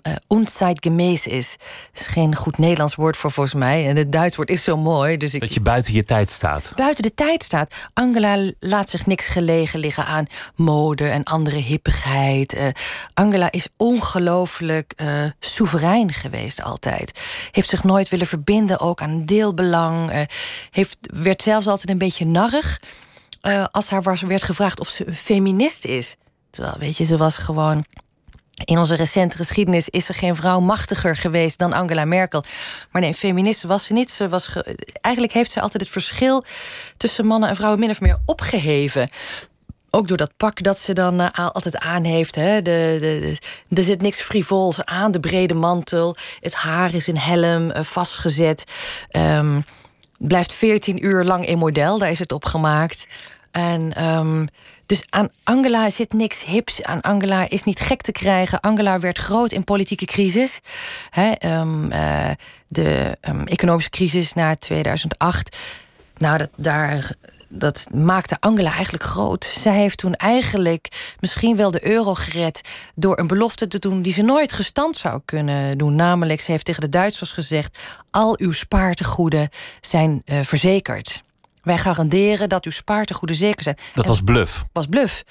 [1.25, 1.55] is.
[1.91, 3.87] Dat is geen goed Nederlands woord voor volgens mij.
[3.89, 5.17] En het Duits woord is zo mooi.
[5.17, 6.71] Dus ik, dat je buiten je tijd staat.
[6.75, 7.73] Buiten de tijd staat.
[7.93, 12.55] Angela laat zich niks gelegen liggen aan mode en andere hippigheid.
[12.55, 12.67] Uh,
[13.13, 15.07] Angela is ongelooflijk uh,
[15.39, 17.19] soeverein geweest altijd.
[17.51, 20.13] Heeft zich nooit willen verbinden ook aan deelbelang.
[20.13, 20.21] Uh,
[20.71, 22.79] heeft, werd zelfs altijd een beetje narrig.
[23.71, 26.15] als haar was, werd gevraagd of ze een feminist is.
[26.49, 27.85] Terwijl, weet je, ze was gewoon
[28.63, 32.43] in onze recente geschiedenis is er geen vrouw machtiger geweest dan Angela Merkel.
[32.91, 34.11] Maar nee, feminist was ze niet.
[34.11, 34.49] Ze was
[35.01, 36.43] eigenlijk heeft ze altijd het verschil
[36.97, 39.09] tussen mannen en vrouwen min of meer opgeheven.
[39.89, 42.35] Ook door dat pak dat ze dan uh, altijd aan heeft.
[42.35, 42.61] Hè.
[42.61, 43.37] De, de,
[43.75, 46.15] er zit niks frivols aan, de brede mantel.
[46.39, 48.63] Het haar is in helm, uh, vastgezet.
[49.11, 49.65] Um,
[50.17, 53.07] blijft 14 uur lang in model, daar is het op gemaakt.
[53.51, 54.47] En um,
[54.85, 56.83] dus aan Angela zit niks hips.
[56.83, 58.59] Aan Angela is niet gek te krijgen.
[58.59, 60.59] Angela werd groot in politieke crisis.
[61.43, 62.29] um, uh,
[62.67, 65.57] de um, economische crisis na 2008.
[66.17, 67.11] Nou, dat, daar,
[67.49, 69.45] dat maakte Angela eigenlijk groot.
[69.45, 72.61] Zij heeft toen eigenlijk misschien wel de euro gered...
[72.95, 75.95] door een belofte te doen die ze nooit gestand zou kunnen doen.
[75.95, 77.77] Namelijk, ze heeft tegen de Duitsers gezegd...
[78.11, 79.49] al uw spaartegoeden
[79.81, 81.23] zijn uh, verzekerd.
[81.65, 83.77] Wij garanderen dat uw spaartegoeden zeker zijn.
[83.93, 84.65] Dat was bluff.
[84.71, 85.23] Was bluff.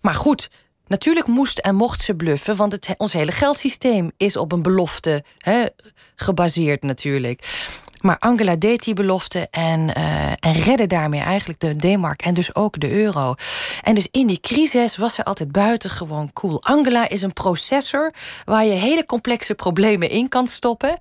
[0.00, 0.50] Maar goed,
[0.86, 5.24] natuurlijk moest en mocht ze bluffen, want het, ons hele geldsysteem is op een belofte
[5.38, 5.64] hè,
[6.14, 7.66] gebaseerd natuurlijk.
[8.00, 12.54] Maar Angela deed die belofte en, uh, en redde daarmee eigenlijk de D-mark en dus
[12.54, 13.34] ook de euro.
[13.82, 16.62] En dus in die crisis was ze altijd buitengewoon cool.
[16.62, 18.12] Angela is een processor
[18.44, 20.98] waar je hele complexe problemen in kan stoppen.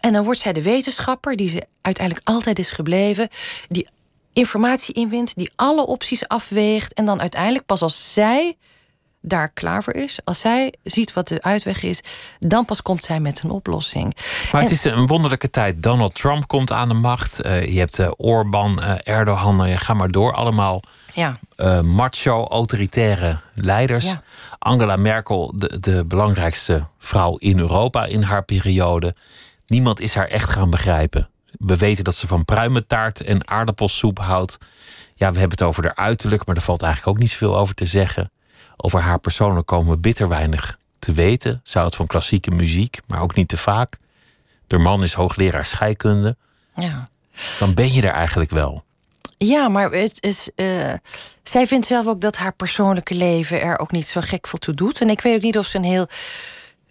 [0.00, 3.28] En dan wordt zij de wetenschapper die ze uiteindelijk altijd is gebleven,
[3.68, 3.88] die
[4.32, 6.94] informatie inwint, die alle opties afweegt.
[6.94, 8.56] En dan uiteindelijk pas als zij
[9.22, 12.00] daar klaar voor is, als zij ziet wat de uitweg is,
[12.38, 14.16] dan pas komt zij met een oplossing.
[14.52, 15.82] Maar het is een wonderlijke tijd.
[15.82, 17.44] Donald Trump komt aan de macht.
[17.46, 20.34] Uh, je hebt uh, Orbán, uh, Erdogan, nou, ga maar door.
[20.34, 20.82] Allemaal
[21.14, 21.38] ja.
[21.82, 24.04] macho, autoritaire leiders.
[24.04, 24.22] Ja.
[24.58, 29.14] Angela Merkel, de, de belangrijkste vrouw in Europa in haar periode.
[29.66, 31.29] Niemand is haar echt gaan begrijpen.
[31.66, 34.58] We weten dat ze van pruimentaart en aardappelsoep houdt.
[35.14, 37.74] Ja, we hebben het over haar uiterlijk, maar er valt eigenlijk ook niet zoveel over
[37.74, 38.30] te zeggen.
[38.76, 41.60] Over haar persoonlijk komen we bitter weinig te weten.
[41.64, 43.98] Ze houdt van klassieke muziek, maar ook niet te vaak.
[44.66, 46.36] De man is hoogleraar scheikunde.
[46.74, 47.08] Ja.
[47.58, 48.84] Dan ben je er eigenlijk wel.
[49.38, 50.92] Ja, maar het is, uh,
[51.42, 54.74] zij vindt zelf ook dat haar persoonlijke leven er ook niet zo gek veel toe
[54.74, 55.00] doet.
[55.00, 56.06] En ik weet ook niet of ze een heel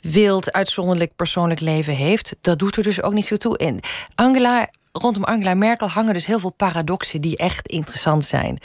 [0.01, 2.35] wild, uitzonderlijk persoonlijk leven heeft.
[2.41, 3.57] Dat doet er dus ook niet zo toe.
[3.57, 3.79] En
[4.15, 8.59] Angela rondom Angela Merkel hangen dus heel veel paradoxen die echt interessant zijn.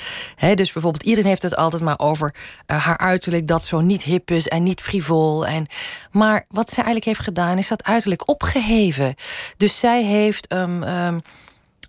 [0.54, 2.34] dus bijvoorbeeld, iedereen heeft het altijd maar over
[2.66, 5.46] uh, haar uiterlijk dat zo niet hip is en niet frivol.
[5.46, 5.66] En,
[6.10, 9.14] maar wat zij eigenlijk heeft gedaan, is dat uiterlijk opgeheven.
[9.56, 10.52] Dus zij heeft.
[10.52, 11.20] Um, um,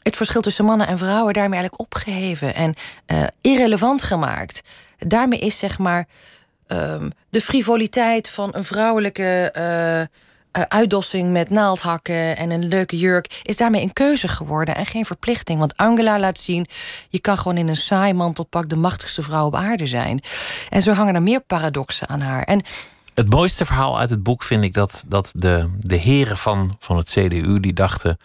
[0.02, 2.74] het verschil tussen mannen en vrouwen daarmee eigenlijk opgeheven en
[3.08, 4.62] uh, irrelevant gemaakt.
[4.98, 6.08] Daarmee is zeg maar
[6.68, 10.00] um, de frivoliteit van een vrouwelijke uh,
[10.58, 15.06] uh, uitdossing met naaldhakken en een leuke jurk is daarmee een keuze geworden en geen
[15.06, 15.60] verplichting.
[15.60, 16.68] Want Angela laat zien,
[17.10, 20.20] je kan gewoon in een saai mantelpak de machtigste vrouw op aarde zijn.
[20.70, 22.44] En zo hangen er meer paradoxen aan haar.
[22.44, 22.62] En
[23.14, 26.98] het mooiste verhaal uit het boek vind ik dat, dat de, de heren van, van
[26.98, 28.18] het CDU die dachten,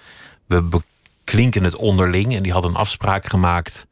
[0.47, 3.87] we beklinken het onderling en die hadden een afspraak gemaakt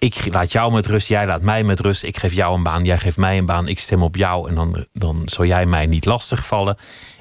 [0.00, 2.02] ik laat jou met rust, jij laat mij met rust.
[2.02, 3.68] Ik geef jou een baan, jij geeft mij een baan.
[3.68, 6.76] Ik stem op jou en dan, dan zal jij mij niet lastigvallen.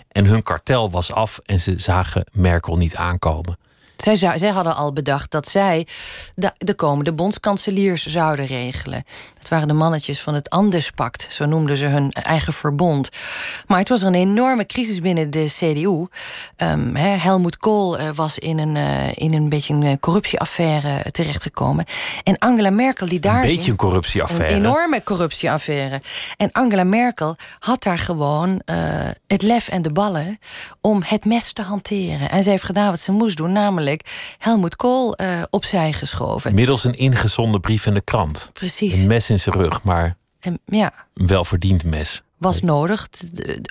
[0.07, 3.57] En hun kartel was af en ze zagen Merkel niet aankomen.
[4.01, 5.87] Zij, zij hadden al bedacht dat zij
[6.35, 9.03] de, de komende bondskanseliers zouden regelen.
[9.37, 13.09] Dat waren de mannetjes van het Andespact, zo noemden ze hun eigen verbond.
[13.67, 15.87] Maar het was een enorme crisis binnen de CDU.
[15.87, 16.09] Um,
[16.57, 21.85] ehm, Helmoet Kool uh, was in een, uh, in een beetje een corruptieaffaire terechtgekomen.
[22.23, 23.41] En Angela Merkel, die daar.
[23.41, 24.55] Een beetje een corruptieaffaire.
[24.55, 26.01] Een enorme corruptieaffaire.
[26.37, 28.75] En Angela Merkel had daar gewoon uh,
[29.27, 30.39] het lef en de ballen
[30.81, 32.29] om het mes te hanteren.
[32.29, 33.87] En ze heeft gedaan wat ze moest doen, namelijk
[34.37, 36.55] Helmoet Kool uh, opzij geschoven.
[36.55, 38.49] Middels een ingezonden brief in de krant.
[38.53, 38.93] Precies.
[38.93, 40.93] Een mes in zijn rug, maar en, ja.
[41.13, 42.23] een welverdiend mes.
[42.37, 43.07] Was nodig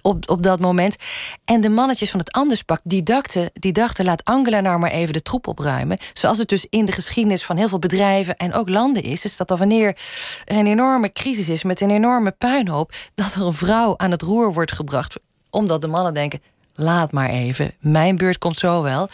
[0.02, 0.96] op, op dat moment.
[1.44, 4.04] En de mannetjes van het Anderspak, die dachten, die dachten...
[4.04, 5.98] laat Angela nou maar even de troep opruimen.
[6.12, 8.36] Zoals het dus in de geschiedenis van heel veel bedrijven...
[8.36, 9.96] en ook landen is, is dat al wanneer
[10.44, 11.62] er een enorme crisis is...
[11.62, 15.18] met een enorme puinhoop, dat er een vrouw aan het roer wordt gebracht.
[15.50, 16.42] Omdat de mannen denken,
[16.78, 17.74] laat maar even.
[17.78, 19.08] Mijn beurt komt zo wel.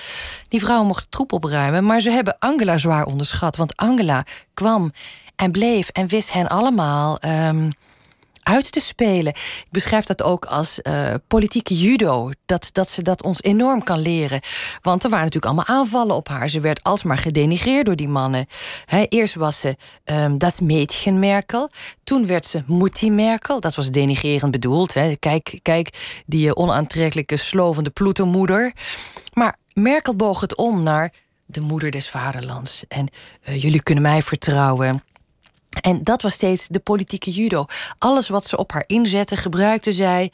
[0.48, 3.56] Die vrouwen mochten troep opruimen, maar ze hebben Angela zwaar onderschat.
[3.56, 4.90] Want Angela kwam
[5.36, 7.70] en bleef en wist hen allemaal um,
[8.44, 9.32] uit te spelen.
[9.34, 12.30] Ik beschrijf dat ook als uh, politieke judo.
[12.46, 14.40] Dat, dat ze dat ons enorm kan leren.
[14.82, 16.48] Want er waren natuurlijk allemaal aanvallen op haar.
[16.48, 18.46] Ze werd alsmaar gedenigreerd door die mannen.
[19.08, 21.70] eerst was ze um, das Mädchen Merkel.
[22.04, 23.60] Toen werd ze Mutti Merkel.
[23.60, 24.92] Dat was denigrerend bedoeld.
[25.18, 28.72] Kijk, kijk, die onaantrekkelijke, slovende ploetermoeder.
[29.32, 31.12] Maar Merkel boog het om naar
[31.46, 32.84] de moeder des vaderlands.
[32.88, 33.08] En
[33.48, 35.02] uh, jullie kunnen mij vertrouwen.
[35.80, 37.66] En dat was steeds de politieke judo.
[37.98, 40.32] Alles wat ze op haar inzette, gebruikte zij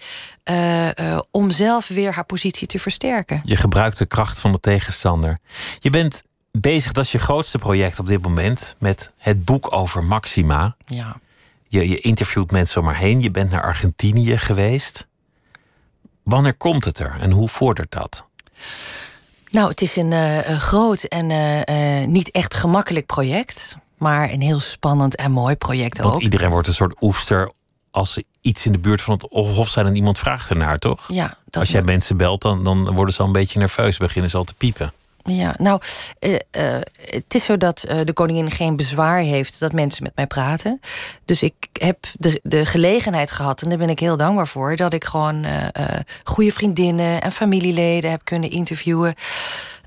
[0.51, 3.41] uh, uh, om zelf weer haar positie te versterken.
[3.45, 5.39] Je gebruikt de kracht van de tegenstander.
[5.79, 10.05] Je bent bezig, dat is je grootste project op dit moment, met het boek over
[10.05, 10.77] Maxima.
[10.87, 11.17] Ja.
[11.69, 13.21] Je, je interviewt mensen om haar heen.
[13.21, 15.07] Je bent naar Argentinië geweest.
[16.23, 18.25] Wanneer komt het er en hoe vordert dat?
[19.51, 21.27] Nou, het is een uh, groot en
[22.11, 23.77] niet echt gemakkelijk project.
[24.01, 26.21] Maar een heel spannend en mooi project Want ook.
[26.21, 27.51] iedereen wordt een soort oester
[27.91, 31.05] als ze iets in de buurt van het Hof zijn en iemand vraagt ernaar, toch?
[31.09, 31.37] Ja.
[31.51, 34.45] als jij mensen belt, dan, dan worden ze al een beetje nerveus, beginnen ze al
[34.45, 34.93] te piepen.
[35.25, 35.81] Ja, nou,
[36.21, 36.39] uh, uh,
[37.11, 40.81] het is zo dat uh, de koningin geen bezwaar heeft dat mensen met mij praten.
[41.25, 44.93] Dus ik heb de, de gelegenheid gehad, en daar ben ik heel dankbaar voor, dat
[44.93, 45.47] ik gewoon
[46.25, 49.15] goede vriendinnen en familieleden heb kunnen interviewen.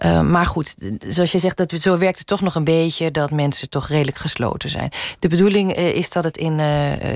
[0.01, 0.75] Maar goed,
[1.07, 4.17] zoals je zegt, dat, zo werkt het toch nog een beetje dat mensen toch redelijk
[4.17, 4.91] gesloten zijn.
[5.19, 6.61] De bedoeling is dat het in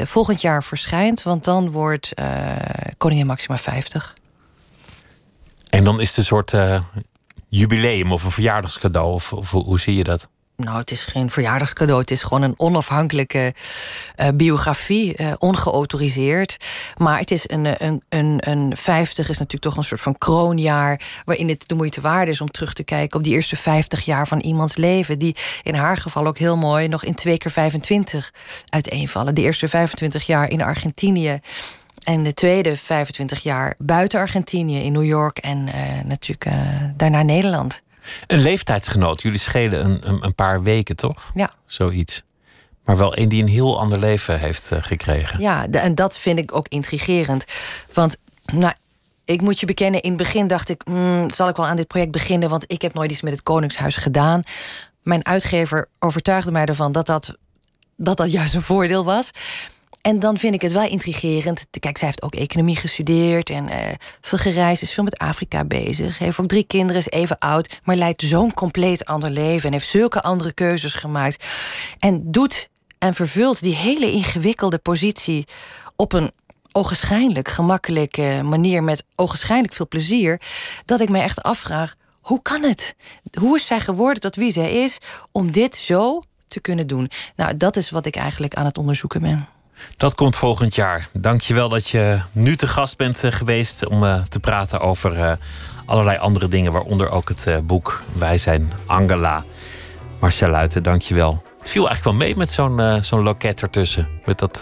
[0.05, 2.13] volgend jaar verschijnt, want dan wordt
[2.97, 4.15] koningin Maxima 50.
[5.69, 6.53] En dan is het een soort
[7.49, 9.13] jubileum of een verjaardagscadeau?
[9.13, 10.27] Of, hoe zie je dat?
[10.57, 11.99] Nou, het is geen verjaardagscadeau.
[11.99, 13.53] Het is gewoon een onafhankelijke
[14.19, 16.57] uh, biografie, uh, ongeautoriseerd.
[16.97, 21.01] Maar het is een, een, een, een 50 is natuurlijk toch een soort van kroonjaar.
[21.25, 24.27] waarin het de moeite waard is om terug te kijken op die eerste 50 jaar
[24.27, 25.19] van iemands leven.
[25.19, 28.33] Die in haar geval ook heel mooi nog in twee keer 25
[28.69, 29.35] uiteenvallen.
[29.35, 31.39] De eerste 25 jaar in Argentinië.
[32.03, 35.63] En de tweede 25 jaar buiten Argentinië, in New York en
[36.05, 36.47] natuurlijk
[36.95, 37.81] daarna Nederland.
[38.27, 39.21] Een leeftijdsgenoot.
[39.21, 41.31] Jullie schelen een, een, een, paar weken, toch?
[41.33, 41.51] Ja.
[41.65, 42.23] Zoiets.
[42.83, 45.39] Maar wel een die een heel ander leven heeft uh, gekregen.
[45.39, 47.43] Ja, en dat vind ik ook intrigerend.
[47.93, 48.73] Want, nou,
[49.25, 50.85] ik moet je bekennen, in het begin dacht ik...
[50.85, 52.49] Mm, zal ik wel aan dit project beginnen...
[52.49, 54.43] want ik heb nooit iets met het Koningshuis gedaan.
[55.03, 57.37] Mijn uitgever overtuigde mij ervan dat dat,
[57.95, 59.31] dat, dat juist een voordeel was...
[60.07, 61.67] En dan vind ik het wel intrigerend.
[61.79, 63.75] Kijk, zij heeft ook economie gestudeerd en uh,
[64.21, 66.17] veel gereisd, is veel met Afrika bezig.
[66.17, 69.87] Heeft ook drie kinderen, is even oud, maar leidt zo'n compleet ander leven en heeft
[69.87, 71.45] zulke andere keuzes gemaakt.
[71.99, 75.47] En doet en vervult die hele ingewikkelde positie
[75.95, 76.31] op een
[76.71, 80.41] ogenschijnlijk gemakkelijke manier met ogenschijnlijk veel plezier,
[80.85, 82.95] dat ik me echt afvraag: hoe kan het?
[83.39, 84.97] Hoe is zij geworden tot wie zij is
[85.31, 87.09] om dit zo te kunnen doen?
[87.35, 89.56] Nou, dat is wat ik eigenlijk aan het onderzoeken ben.
[89.97, 91.07] Dat komt volgend jaar.
[91.13, 95.17] Dank je wel dat je nu te gast bent geweest om uh, te praten over
[95.17, 95.31] uh,
[95.85, 99.43] allerlei andere dingen, waaronder ook het boek Wij zijn Angela.
[100.19, 101.43] Marcia Luiten, dank je wel.
[101.57, 104.07] Het viel eigenlijk wel mee met zo'n zo'n loket ertussen.
[104.25, 104.57] Met dat,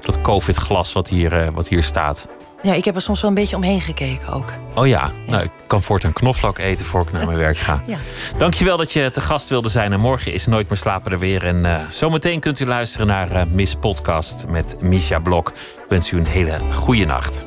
[0.00, 2.26] dat COVID-glas wat hier, wat hier staat.
[2.62, 4.52] Ja, ik heb er soms wel een beetje omheen gekeken ook.
[4.74, 5.30] Oh ja, ja.
[5.30, 7.82] nou, ik kan voortaan knoflook eten voor ik naar mijn werk ga.
[7.86, 7.98] Ja.
[8.36, 9.92] Dankjewel dat je te gast wilde zijn.
[9.92, 11.46] En morgen is Nooit meer slapen er weer.
[11.46, 15.48] En uh, zometeen kunt u luisteren naar uh, Miss Podcast met Misha Blok.
[15.48, 17.46] Ik wens u een hele goede nacht.